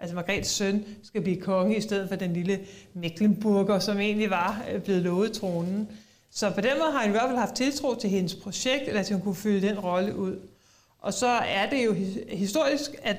[0.00, 2.60] altså Margrethes søn, skal blive konge i stedet for den lille
[2.94, 5.88] Mecklenburger, som egentlig var øh, blevet lovet tronen.
[6.30, 9.00] Så på den måde har han i hvert fald haft tiltro til hendes projekt, eller
[9.00, 10.36] at hun kunne fylde den rolle ud.
[10.98, 11.92] Og så er det jo
[12.28, 13.16] historisk, at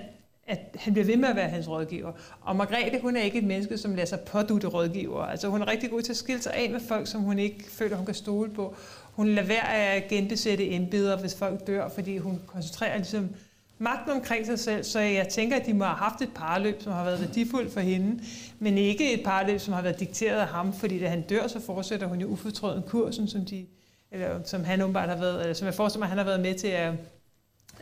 [0.47, 2.11] at han bliver ved med at være hans rådgiver.
[2.41, 5.21] Og Margrethe, hun er ikke et menneske, som lader sig pådute rådgiver.
[5.21, 7.63] Altså hun er rigtig god til at skille sig af med folk, som hun ikke
[7.71, 8.75] føler, hun kan stole på.
[9.11, 13.29] Hun lader være at genbesætte embeder, hvis folk dør, fordi hun koncentrerer ligesom
[13.77, 14.83] magten omkring sig selv.
[14.83, 17.79] Så jeg tænker, at de må have haft et parløb, som har været værdifuldt for
[17.79, 18.23] hende,
[18.59, 21.59] men ikke et parløb, som har været dikteret af ham, fordi da han dør, så
[21.59, 23.65] fortsætter hun jo ufortrøden kursen, som, de,
[24.11, 26.53] eller, som han åbenbart har været, eller som jeg forestiller mig, han har været med
[26.53, 26.93] til at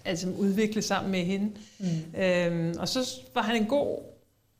[0.05, 1.51] altså udvikle sammen med hende.
[1.79, 2.21] Mm.
[2.21, 3.99] Øhm, og så var han en god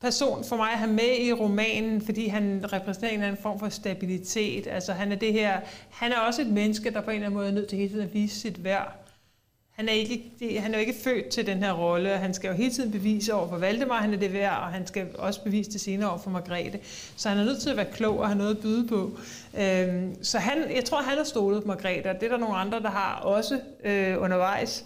[0.01, 4.67] person for mig at have med i romanen, fordi han repræsenterer en form for stabilitet.
[4.67, 7.37] Altså han er det her, han er også et menneske, der på en eller anden
[7.37, 9.03] måde er nødt til hele tiden at vise sit værd.
[9.73, 12.09] Han er, ikke, han er jo ikke født til den her rolle.
[12.09, 14.87] Han skal jo hele tiden bevise over for Valdemar, han er det værd, og han
[14.87, 16.79] skal også bevise det senere over for Margrethe.
[17.15, 19.17] Så han er nødt til at være klog og have noget at byde på.
[19.59, 22.79] Øhm, så han, jeg tror, han har stolet Margrethe, og det er der nogle andre,
[22.79, 24.85] der har også øh, undervejs.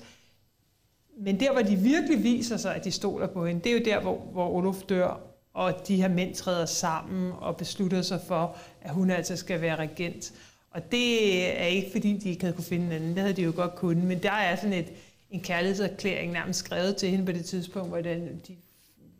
[1.19, 3.85] Men der, hvor de virkelig viser sig, at de stoler på hende, det er jo
[3.85, 5.19] der, hvor, hvor Olof dør,
[5.53, 9.75] og de her mænd træder sammen og beslutter sig for, at hun altså skal være
[9.75, 10.33] regent.
[10.71, 13.09] Og det er ikke, fordi de ikke havde kunne finde en anden.
[13.09, 14.03] Det havde de jo godt kunnet.
[14.03, 14.87] Men der er sådan et,
[15.31, 18.55] en kærlighedserklæring nærmest skrevet til hende på det tidspunkt, hvor den, de,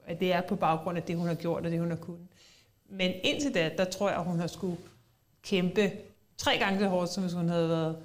[0.06, 2.28] at det er på baggrund af det, hun har gjort og det, hun har kunnet.
[2.90, 4.78] Men indtil da, der tror jeg, at hun har skulle
[5.44, 5.92] kæmpe
[6.38, 7.98] tre gange så hårdt, som hvis hun havde været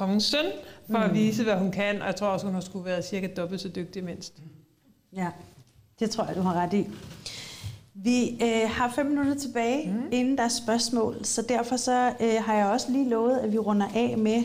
[0.00, 0.46] kongens søn,
[0.90, 1.04] for mm.
[1.04, 3.60] at vise, hvad hun kan, og jeg tror også, hun har skulle være cirka dobbelt
[3.60, 4.34] så dygtig mindst.
[5.16, 5.28] Ja,
[5.98, 6.86] det tror jeg, du har ret i.
[7.94, 10.08] Vi øh, har fem minutter tilbage, mm.
[10.10, 13.58] inden der er spørgsmål, så derfor så øh, har jeg også lige lovet, at vi
[13.58, 14.42] runder af med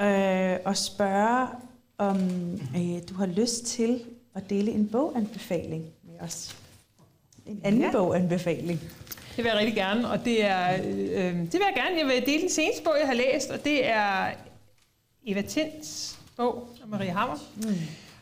[0.00, 1.46] øh, at spørge,
[1.98, 2.16] om
[2.76, 4.00] øh, du har lyst til
[4.34, 6.56] at dele en boganbefaling med os.
[7.46, 7.90] En anden ja.
[7.92, 8.80] boganbefaling.
[9.36, 11.98] Det vil jeg rigtig gerne, og det er, øh, det vil jeg gerne.
[11.98, 14.26] Jeg vil dele den seneste bog, jeg har læst, og det er
[15.26, 17.36] Eva Tins bog af Marie Hammer.
[17.56, 17.74] Mm.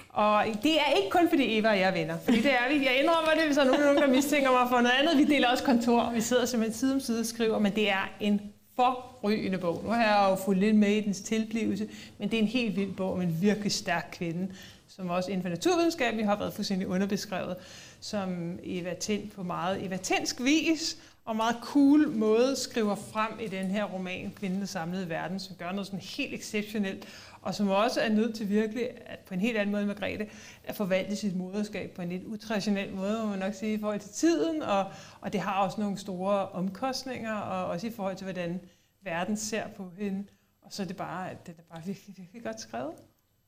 [0.08, 2.86] Og det er ikke kun fordi Eva og jeg er venner, fordi det er vi.
[2.86, 5.18] Jeg indrømmer det, hvis der er nogen, der mistænker mig for noget andet.
[5.18, 8.10] Vi deler også kontor, vi sidder simpelthen side om side og skriver, men det er
[8.20, 8.40] en
[8.76, 9.80] forrygende bog.
[9.84, 11.88] Nu har jeg jo fulgt lidt med i dens tilblivelse,
[12.18, 14.48] men det er en helt vild bog om en virkelig stærk kvinde,
[14.88, 17.56] som også inden for naturvidenskab vi har været fuldstændig underbeskrevet,
[18.00, 23.46] som Eva Tind på meget Eva Tindsk vis, og meget cool måde skriver frem i
[23.46, 27.08] den her roman, Kvinden samlede verden, som gør noget sådan helt exceptionelt,
[27.42, 30.30] og som også er nødt til virkelig, at på en helt anden måde, Margrethe,
[30.64, 34.00] at forvalte sit moderskab på en lidt utraditionel måde, må man nok sige, i forhold
[34.00, 34.84] til tiden, og,
[35.20, 38.60] og det har også nogle store omkostninger, og også i forhold til, hvordan
[39.02, 40.24] verden ser på hende.
[40.62, 42.94] Og så er det bare, at det er bare virkelig, virkelig godt skrevet.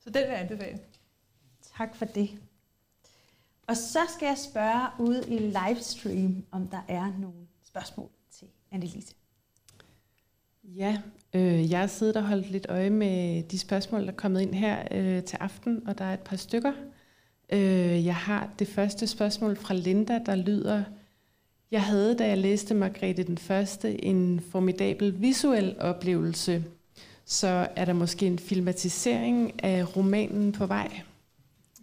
[0.01, 0.79] Så den vil jeg anbefale.
[1.79, 2.31] Tak for det.
[3.66, 7.41] Og så skal jeg spørge ude i livestream, om der er nogen
[7.73, 9.14] spørgsmål til Annelise.
[10.64, 10.99] Ja,
[11.35, 14.55] øh, jeg har siddet og holdt lidt øje med de spørgsmål, der er kommet ind
[14.55, 16.73] her øh, til aften, og der er et par stykker.
[17.53, 20.85] Øh, jeg har det første spørgsmål fra Linda, der lyder,
[21.70, 26.64] jeg havde, da jeg læste Margrethe den Første, en formidabel visuel oplevelse.
[27.25, 31.01] Så er der måske en filmatisering af romanen på vej?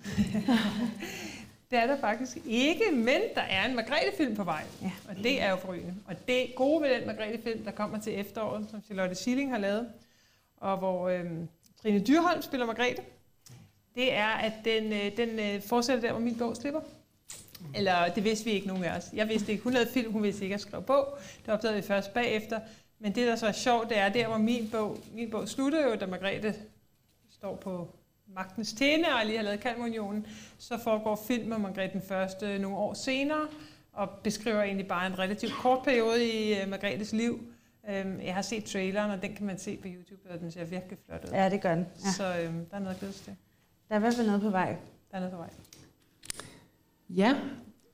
[1.72, 4.64] det er der faktisk ikke, men der er en Margrethe-film på vej.
[4.82, 4.92] Ja.
[5.10, 5.96] Og det er jo forrygende.
[6.06, 9.90] Og det gode ved den Margrethe-film, der kommer til efteråret, som Charlotte Schilling har lavet,
[10.58, 11.26] og hvor øh,
[11.82, 13.04] Trine Dyrholm spiller Margrethe,
[13.96, 16.82] det er, at den, øh, den øh, fortsætter der, hvor min bog slipper.
[17.76, 19.10] Eller det vidste vi ikke nogen af os.
[19.14, 19.64] Jeg vidste ikke.
[19.64, 21.18] Hun lavede film, hun vidste ikke at skrive bog.
[21.46, 22.60] Det opdagede vi først bagefter.
[23.00, 25.90] Men det, der så er sjovt, det er der, hvor min bog, min bog slutter
[25.90, 26.56] jo, da Margrethe
[27.32, 27.88] står på
[28.36, 30.26] magtens tæne og lige har lavet Kalmunionen,
[30.58, 33.48] så foregår film om Margrethe den første nogle år senere,
[33.94, 37.40] og beskriver egentlig bare en relativt kort periode i uh, Margrethes liv.
[37.84, 40.66] Um, jeg har set traileren, og den kan man se på YouTube, og den ser
[40.66, 41.30] virkelig flot ud.
[41.32, 41.86] Ja, det gør den.
[42.06, 42.12] Ja.
[42.12, 43.36] Så um, der er noget at glæde til.
[43.90, 44.76] Der er i hvert fald noget på vej.
[45.12, 45.50] Der er noget på vej.
[47.10, 47.36] Ja,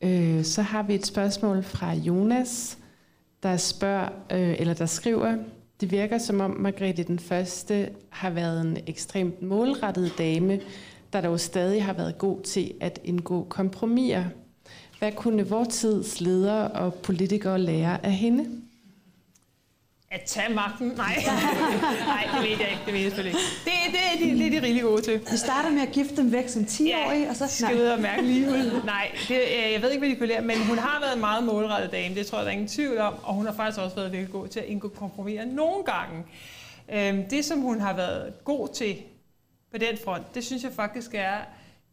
[0.02, 2.78] øh, så har vi et spørgsmål fra Jonas,
[3.44, 5.38] der spørger, øh, eller der skriver,
[5.82, 10.60] det virker som om Margrethe den Første har været en ekstremt målrettet dame,
[11.14, 14.24] der dog stadig har været god til at indgå kompromiser.
[15.00, 18.65] Hvad kunne vores tids ledere og politikere lære af hende?
[20.16, 20.88] At tage magten?
[20.88, 21.16] Nej.
[22.14, 22.82] Nej, det ved jeg ikke.
[22.86, 23.42] Det ved jeg selvfølgelig ikke.
[23.66, 25.22] Det, det, det, det er de rigtig gode til.
[25.32, 27.48] Vi starter med at gifte dem væk som 10-årige, ja, og så...
[27.48, 28.82] skal ud og mærke lige ud.
[28.86, 29.40] Nej, det,
[29.74, 32.16] jeg ved ikke, hvad de kunne lære, men hun har været en meget målrettet dame.
[32.16, 33.14] Det tror jeg, der er ingen tvivl om.
[33.24, 36.24] Og hun har faktisk også været virkelig god til at indgå kompromiser nogle gange.
[36.94, 38.98] Øhm, det, som hun har været god til
[39.72, 41.38] på den front, det synes jeg faktisk er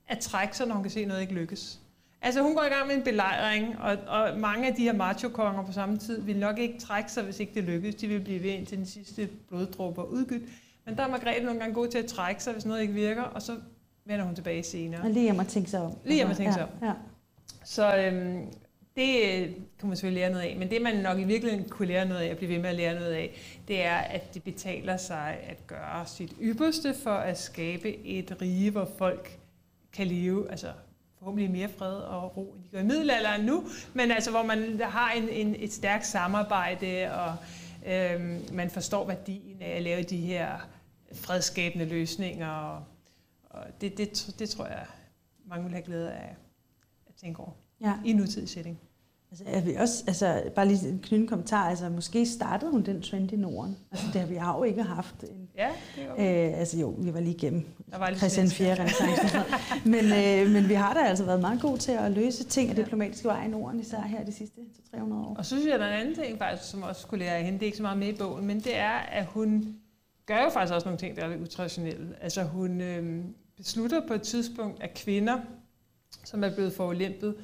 [0.09, 1.79] at trække sig, når hun kan se, at noget ikke lykkes.
[2.25, 5.67] Altså hun går i gang med en belejring, og, og mange af de her macho-konger
[5.67, 7.95] på samme tid vil nok ikke trække sig, hvis ikke det lykkes.
[7.95, 10.43] De vil blive ved indtil den sidste bloddråber udgydt.
[10.87, 13.23] Men der er Margrethe nogle gange god til at trække sig, hvis noget ikke virker,
[13.23, 13.57] og så
[14.05, 15.03] vender hun tilbage senere.
[15.03, 15.97] Og lige hjem og tænke sig om.
[16.05, 16.69] Lige hjem og tænke sig om.
[16.83, 16.93] Ja, ja.
[17.65, 18.47] Så øhm,
[18.97, 21.89] det øh, kan man selvfølgelig lære noget af, men det man nok i virkeligheden kunne
[21.89, 24.43] lære noget af, og blive ved med at lære noget af, det er, at det
[24.43, 29.39] betaler sig at gøre sit ypperste for at skabe et rige, hvor folk
[29.93, 30.69] kan leve, altså
[31.23, 33.65] forhåbentlig mere fred og ro, end de gør i middelalderen nu,
[33.95, 37.37] men altså hvor man har en, en, et stærkt samarbejde, og
[37.87, 40.69] øhm, man forstår værdien af at lave de her
[41.13, 42.85] fredskabende løsninger, og,
[43.51, 44.87] og det, det, det tror jeg,
[45.47, 46.37] mange vil have glæde af
[47.09, 47.99] at tænke over ja.
[48.05, 48.81] i nutidig setting.
[49.33, 53.03] Altså, jeg vil også, altså, bare lige en knytte kommentar, altså måske startede hun den
[53.03, 53.77] trend i Norden.
[53.93, 55.23] Altså det har vi jo ikke haft.
[55.23, 58.75] En, ja, det var øh, Altså jo, vi var lige igennem der var Christian 4.
[58.75, 59.39] renaissance.
[59.95, 62.77] men, øh, men vi har da altså været meget gode til at løse ting af
[62.77, 62.83] ja.
[62.83, 64.61] diplomatiske vej i Norden, især her de sidste
[64.91, 65.35] 300 år.
[65.39, 67.45] Og så synes jeg, der er en anden ting faktisk, som også skulle lære af
[67.45, 69.77] hende, det er ikke så meget med i bogen, men det er, at hun
[70.27, 72.17] gør jo faktisk også nogle ting, der er lidt utraditionelle.
[72.21, 73.25] Altså hun øh,
[73.57, 75.39] beslutter på et tidspunkt, at kvinder,
[76.25, 77.35] som er blevet forulæmpet,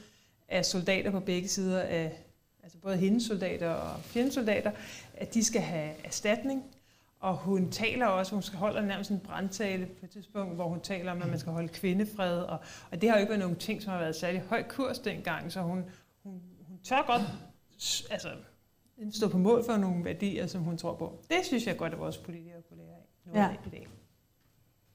[0.49, 2.24] af soldater på begge sider af,
[2.62, 4.70] altså både hendes soldater og fjendens soldater,
[5.14, 6.64] at de skal have erstatning.
[7.20, 10.80] Og hun taler også, hun skal holde nærmest en brandtale på et tidspunkt, hvor hun
[10.80, 12.38] taler om, at man skal holde kvindefred.
[12.38, 12.59] Og,
[12.90, 15.53] og det har jo ikke været nogle ting, som har været særlig høj kurs dengang,
[15.53, 15.84] så hun,
[16.22, 17.22] hun, hun tør godt
[18.11, 18.28] altså,
[19.11, 21.24] stå på mål for nogle værdier, som hun tror på.
[21.30, 23.51] Det synes jeg godt, at vores politikere kunne lære af nu ja.
[23.66, 23.88] i dag.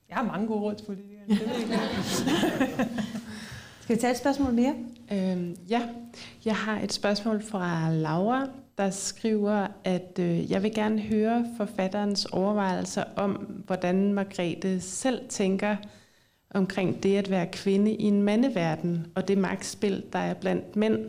[0.10, 1.28] Jeg har mange gode råd til politikere.
[1.28, 2.90] Det ved jeg
[3.94, 4.76] Skal vi tage et spørgsmål mere?
[5.12, 5.82] Øhm, ja,
[6.46, 12.26] jeg har et spørgsmål fra Laura, der skriver, at øh, jeg vil gerne høre forfatterens
[12.26, 13.32] overvejelser om,
[13.66, 15.76] hvordan Margrethe selv tænker
[16.54, 21.00] omkring det at være kvinde i en mandeverden, og det magtspil, der er blandt mænd.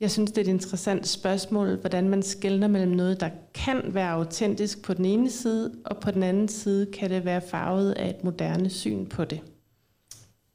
[0.00, 4.10] Jeg synes, det er et interessant spørgsmål, hvordan man skældner mellem noget, der kan være
[4.10, 8.08] autentisk på den ene side, og på den anden side kan det være farvet af
[8.08, 9.40] et moderne syn på det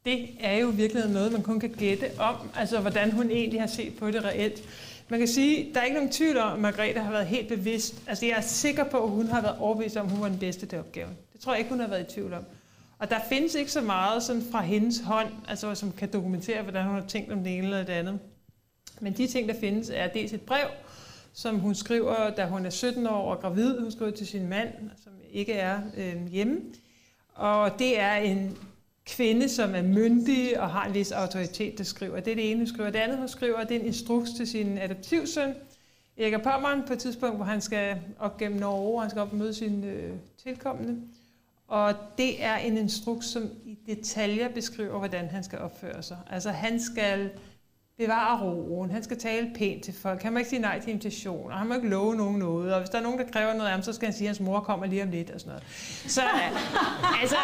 [0.05, 3.67] det er jo virkelig noget, man kun kan gætte om, altså hvordan hun egentlig har
[3.67, 4.63] set på det reelt.
[5.09, 7.95] Man kan sige, der er ikke nogen tvivl om, at Margrethe har været helt bevidst.
[8.07, 10.39] Altså jeg er sikker på, at hun har været overbevist om, at hun var den
[10.39, 11.17] bedste til opgaven.
[11.33, 12.43] Det tror jeg ikke, hun har været i tvivl om.
[12.99, 16.85] Og der findes ikke så meget sådan fra hendes hånd, altså, som kan dokumentere, hvordan
[16.85, 18.19] hun har tænkt om det ene eller det andet.
[19.01, 20.67] Men de ting, der findes, er dels et brev,
[21.33, 23.79] som hun skriver, da hun er 17 år og gravid.
[23.79, 24.69] Hun skriver til sin mand,
[25.03, 26.61] som ikke er øh, hjemme.
[27.35, 28.57] Og det er en
[29.05, 32.19] kvinde, som er myndig og har en vis autoritet, der skriver.
[32.19, 32.89] Det er det ene, hun skriver.
[32.89, 35.53] Det andet, hun skriver, det er en instruks til sin adoptivsøn,
[36.17, 39.37] Erik Pommeren, på et tidspunkt, hvor han skal op gennem Norge, han skal op og
[39.37, 41.01] møde sin øh, tilkommende.
[41.67, 46.17] Og det er en instruks, som i detaljer beskriver, hvordan han skal opføre sig.
[46.29, 47.29] Altså han skal
[47.97, 51.55] bevare roen, han skal tale pænt til folk, han må ikke sige nej til invitationer,
[51.55, 53.71] han må ikke love nogen noget, og hvis der er nogen, der kræver noget af
[53.71, 55.63] ham, så skal han sige, at hans mor kommer lige om lidt og sådan noget.
[56.07, 56.21] Så
[57.21, 57.35] altså,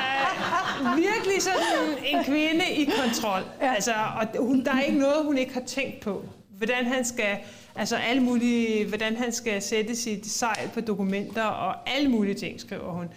[0.96, 3.42] virkelig sådan en kvinde i kontrol.
[3.60, 6.24] Altså, og hun, der er ikke noget, hun ikke har tænkt på.
[6.58, 7.38] Hvordan han skal,
[7.76, 12.60] altså alle mulige, hvordan han skal sætte sit sejl på dokumenter, og alle mulige ting,
[12.60, 13.08] skriver hun.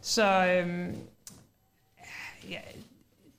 [0.00, 0.96] Så øhm,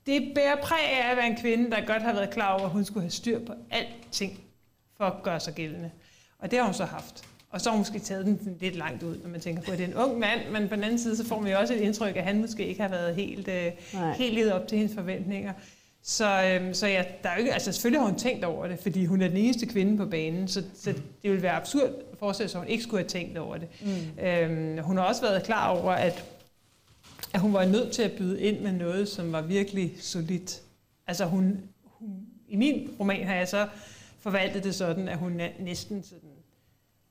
[0.06, 2.70] det bærer præg af at være en kvinde, der godt har været klar over, at
[2.70, 4.40] hun skulle have styr på alting
[4.98, 5.92] for at gøre sig gældende.
[6.40, 7.24] Og det har hun så haft.
[7.50, 9.78] Og så har hun måske taget den lidt langt ud, når man tænker på, at
[9.78, 11.74] det er en ung mand, men på den anden side, så får man jo også
[11.74, 13.72] et indtryk, at han måske ikke har været helt, øh,
[14.18, 15.54] helt ledet op til hendes forventninger.
[16.06, 18.80] Så, øhm, så ja, der er jo ikke, altså selvfølgelig har hun tænkt over det,
[18.80, 22.18] fordi hun er den eneste kvinde på banen, så, så det ville være absurd at
[22.20, 23.68] forestille sig, at hun ikke skulle have tænkt over det.
[23.82, 24.24] Mm.
[24.24, 26.26] Øhm, hun har også været klar over, at
[27.34, 30.62] at hun var nødt til at byde ind med noget, som var virkelig solidt.
[31.08, 32.10] Altså hun, hun,
[32.48, 33.68] i min roman har jeg så
[34.20, 36.30] forvaltet det sådan, at hun er næsten sådan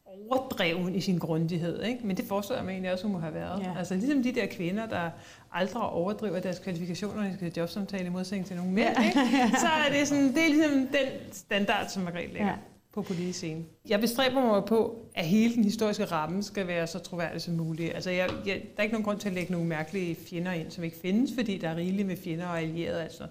[0.06, 1.82] overdreven i sin grundighed.
[1.82, 2.06] Ikke?
[2.06, 3.62] Men det forestiller jeg mig egentlig også, hun må have været.
[3.62, 3.78] Ja.
[3.78, 5.10] Altså ligesom de der kvinder, der
[5.52, 9.04] aldrig overdriver deres kvalifikationer, når de skal jobsamtale i modsætning til nogle mænd, ja.
[9.04, 9.20] ikke?
[9.64, 12.48] så er det, sådan, det er ligesom den standard, som Margrethe lægger.
[12.48, 12.56] Ja
[12.92, 13.64] på politisk scene.
[13.88, 17.94] Jeg bestræber mig på, at hele den historiske ramme skal være så troværdig som muligt.
[17.94, 20.70] Altså, jeg, jeg, der er ikke nogen grund til at lægge nogle mærkelige fjender ind,
[20.70, 23.02] som ikke findes, fordi der er rigeligt med fjender og allierede.
[23.02, 23.26] Altså.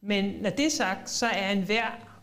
[0.00, 2.16] Men når det er sagt, så er en hver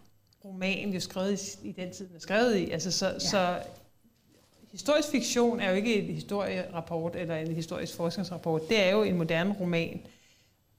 [0.46, 2.72] roman jo skrevet i, i den tid, den er skrevet i.
[2.72, 3.20] Altså, så, ja.
[3.20, 3.60] så
[4.72, 8.70] historisk fiktion er jo ikke en historierapport eller en historisk forskningsrapport.
[8.70, 10.02] Det er jo en moderne roman.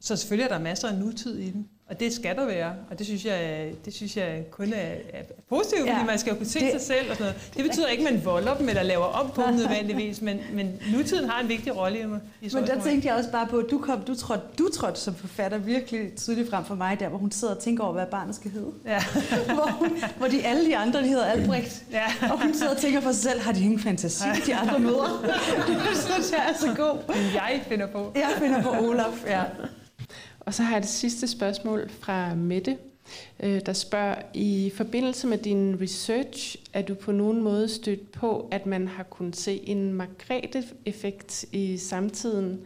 [0.00, 1.68] Så selvfølgelig er der masser af nutid i den.
[1.90, 5.22] Og det skal der være, og det synes jeg, det synes jeg kun er, er
[5.48, 7.50] positivt, ja, fordi man skal jo kunne se det, sig selv og sådan noget.
[7.56, 10.80] Det betyder ikke, at man volder dem eller laver om på dem nødvendigvis, men, men
[10.92, 12.20] nutiden har en vigtig rolle i mig.
[12.40, 15.14] Men der tænkte jeg også bare på, at du, kom, du, trådte, du trådte som
[15.14, 18.34] forfatter virkelig tydeligt frem for mig, der hvor hun sidder og tænker over, hvad barnet
[18.34, 18.70] skal hedde.
[18.86, 19.02] Ja.
[19.54, 22.04] hvor, hun, hvor de alle de andre, de hedder Albrecht, ja.
[22.32, 25.24] og hun sidder og tænker for sig selv, har de ingen fantasi, de andre møder?
[25.66, 27.14] det synes jeg er så god.
[27.34, 28.12] Jeg finder på.
[28.14, 29.42] Jeg finder på Olaf, ja.
[30.48, 32.78] Og så har jeg det sidste spørgsmål fra Mette,
[33.40, 38.48] øh, der spørger, i forbindelse med din research, er du på nogen måde stødt på,
[38.50, 42.60] at man har kunnet se en Margrethe-effekt i samtiden?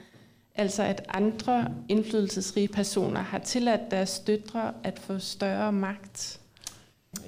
[0.55, 6.41] Altså at andre indflydelsesrige personer har tilladt deres døtre at få større magt?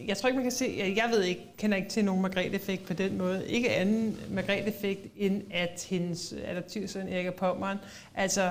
[0.07, 2.93] Jeg tror ikke, man kan se, jeg ved ikke, kender ikke til nogen Margrethe-effekt på
[2.93, 3.49] den måde.
[3.49, 7.79] Ikke anden Margrethe-effekt, end at hendes adoptivsøn Erik Pommeren,
[8.15, 8.51] altså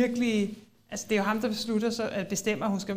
[0.00, 0.56] virkelig...
[0.90, 2.96] Altså, det er jo ham, der beslutter så at bestemmer, at hun skal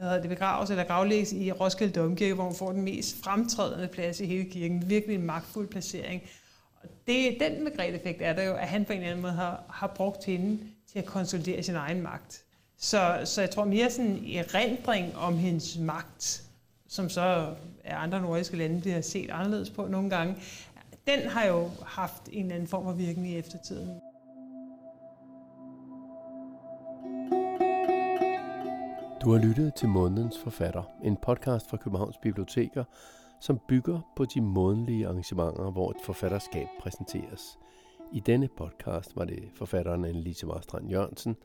[0.00, 3.88] hvad hedder det, begraves eller gravlægges i Roskilde Domkirke, hvor hun får den mest fremtrædende
[3.88, 4.90] plads i hele kirken.
[4.90, 6.22] Virkelig en magtfuld placering.
[6.82, 9.64] Og det, den Margrethe-effekt er der jo, at han på en eller anden måde har,
[9.68, 10.58] har brugt hende
[10.92, 12.44] til at konsolidere sin egen magt.
[12.78, 16.42] Så, så jeg tror mere sådan en erindring om hendes magt,
[16.88, 20.36] som så er andre nordiske lande bliver set anderledes på nogle gange,
[21.06, 24.00] den har jo haft en eller anden form for virkning i eftertiden.
[29.24, 32.84] Du har lyttet til Månedens Forfatter, en podcast fra Københavns Biblioteker,
[33.40, 37.58] som bygger på de månedlige arrangementer, hvor et forfatterskab præsenteres.
[38.12, 41.36] I denne podcast var det forfatteren Annelise Marstrand Jørgensen,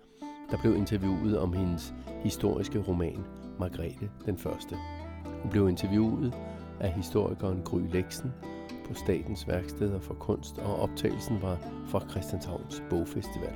[0.52, 3.26] der blev interviewet om hendes historiske roman
[3.60, 4.76] Margrethe den Første.
[5.42, 6.34] Hun blev interviewet
[6.80, 8.34] af historikeren Gry Leksen
[8.88, 11.58] på Statens Værksteder for Kunst, og optagelsen var
[11.88, 13.56] fra Christianshavns Bogfestival.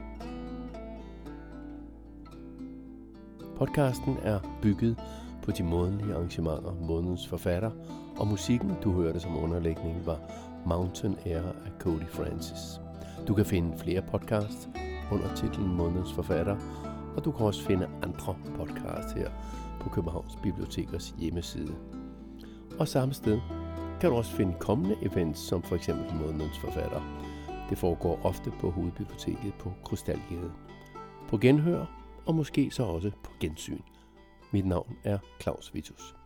[3.59, 4.99] Podcasten er bygget
[5.43, 7.71] på de månedlige arrangementer Månedens Forfatter,
[8.17, 10.19] og musikken, du hørte som underlægning, var
[10.65, 12.81] Mountain Air af Cody Francis.
[13.27, 14.69] Du kan finde flere podcasts
[15.11, 16.57] under titlen Månedens Forfatter,
[17.17, 19.29] og du kan også finde andre podcasts her
[19.79, 21.75] på Københavns Bibliotekers hjemmeside.
[22.79, 23.39] Og samme sted
[24.01, 27.01] kan du også finde kommende events, som for eksempel Månedens Forfatter.
[27.69, 30.51] Det foregår ofte på Hovedbiblioteket på Krystalgade.
[31.29, 33.81] På genhør og måske så også på gensyn.
[34.51, 36.18] Mit navn er Claus Vitus.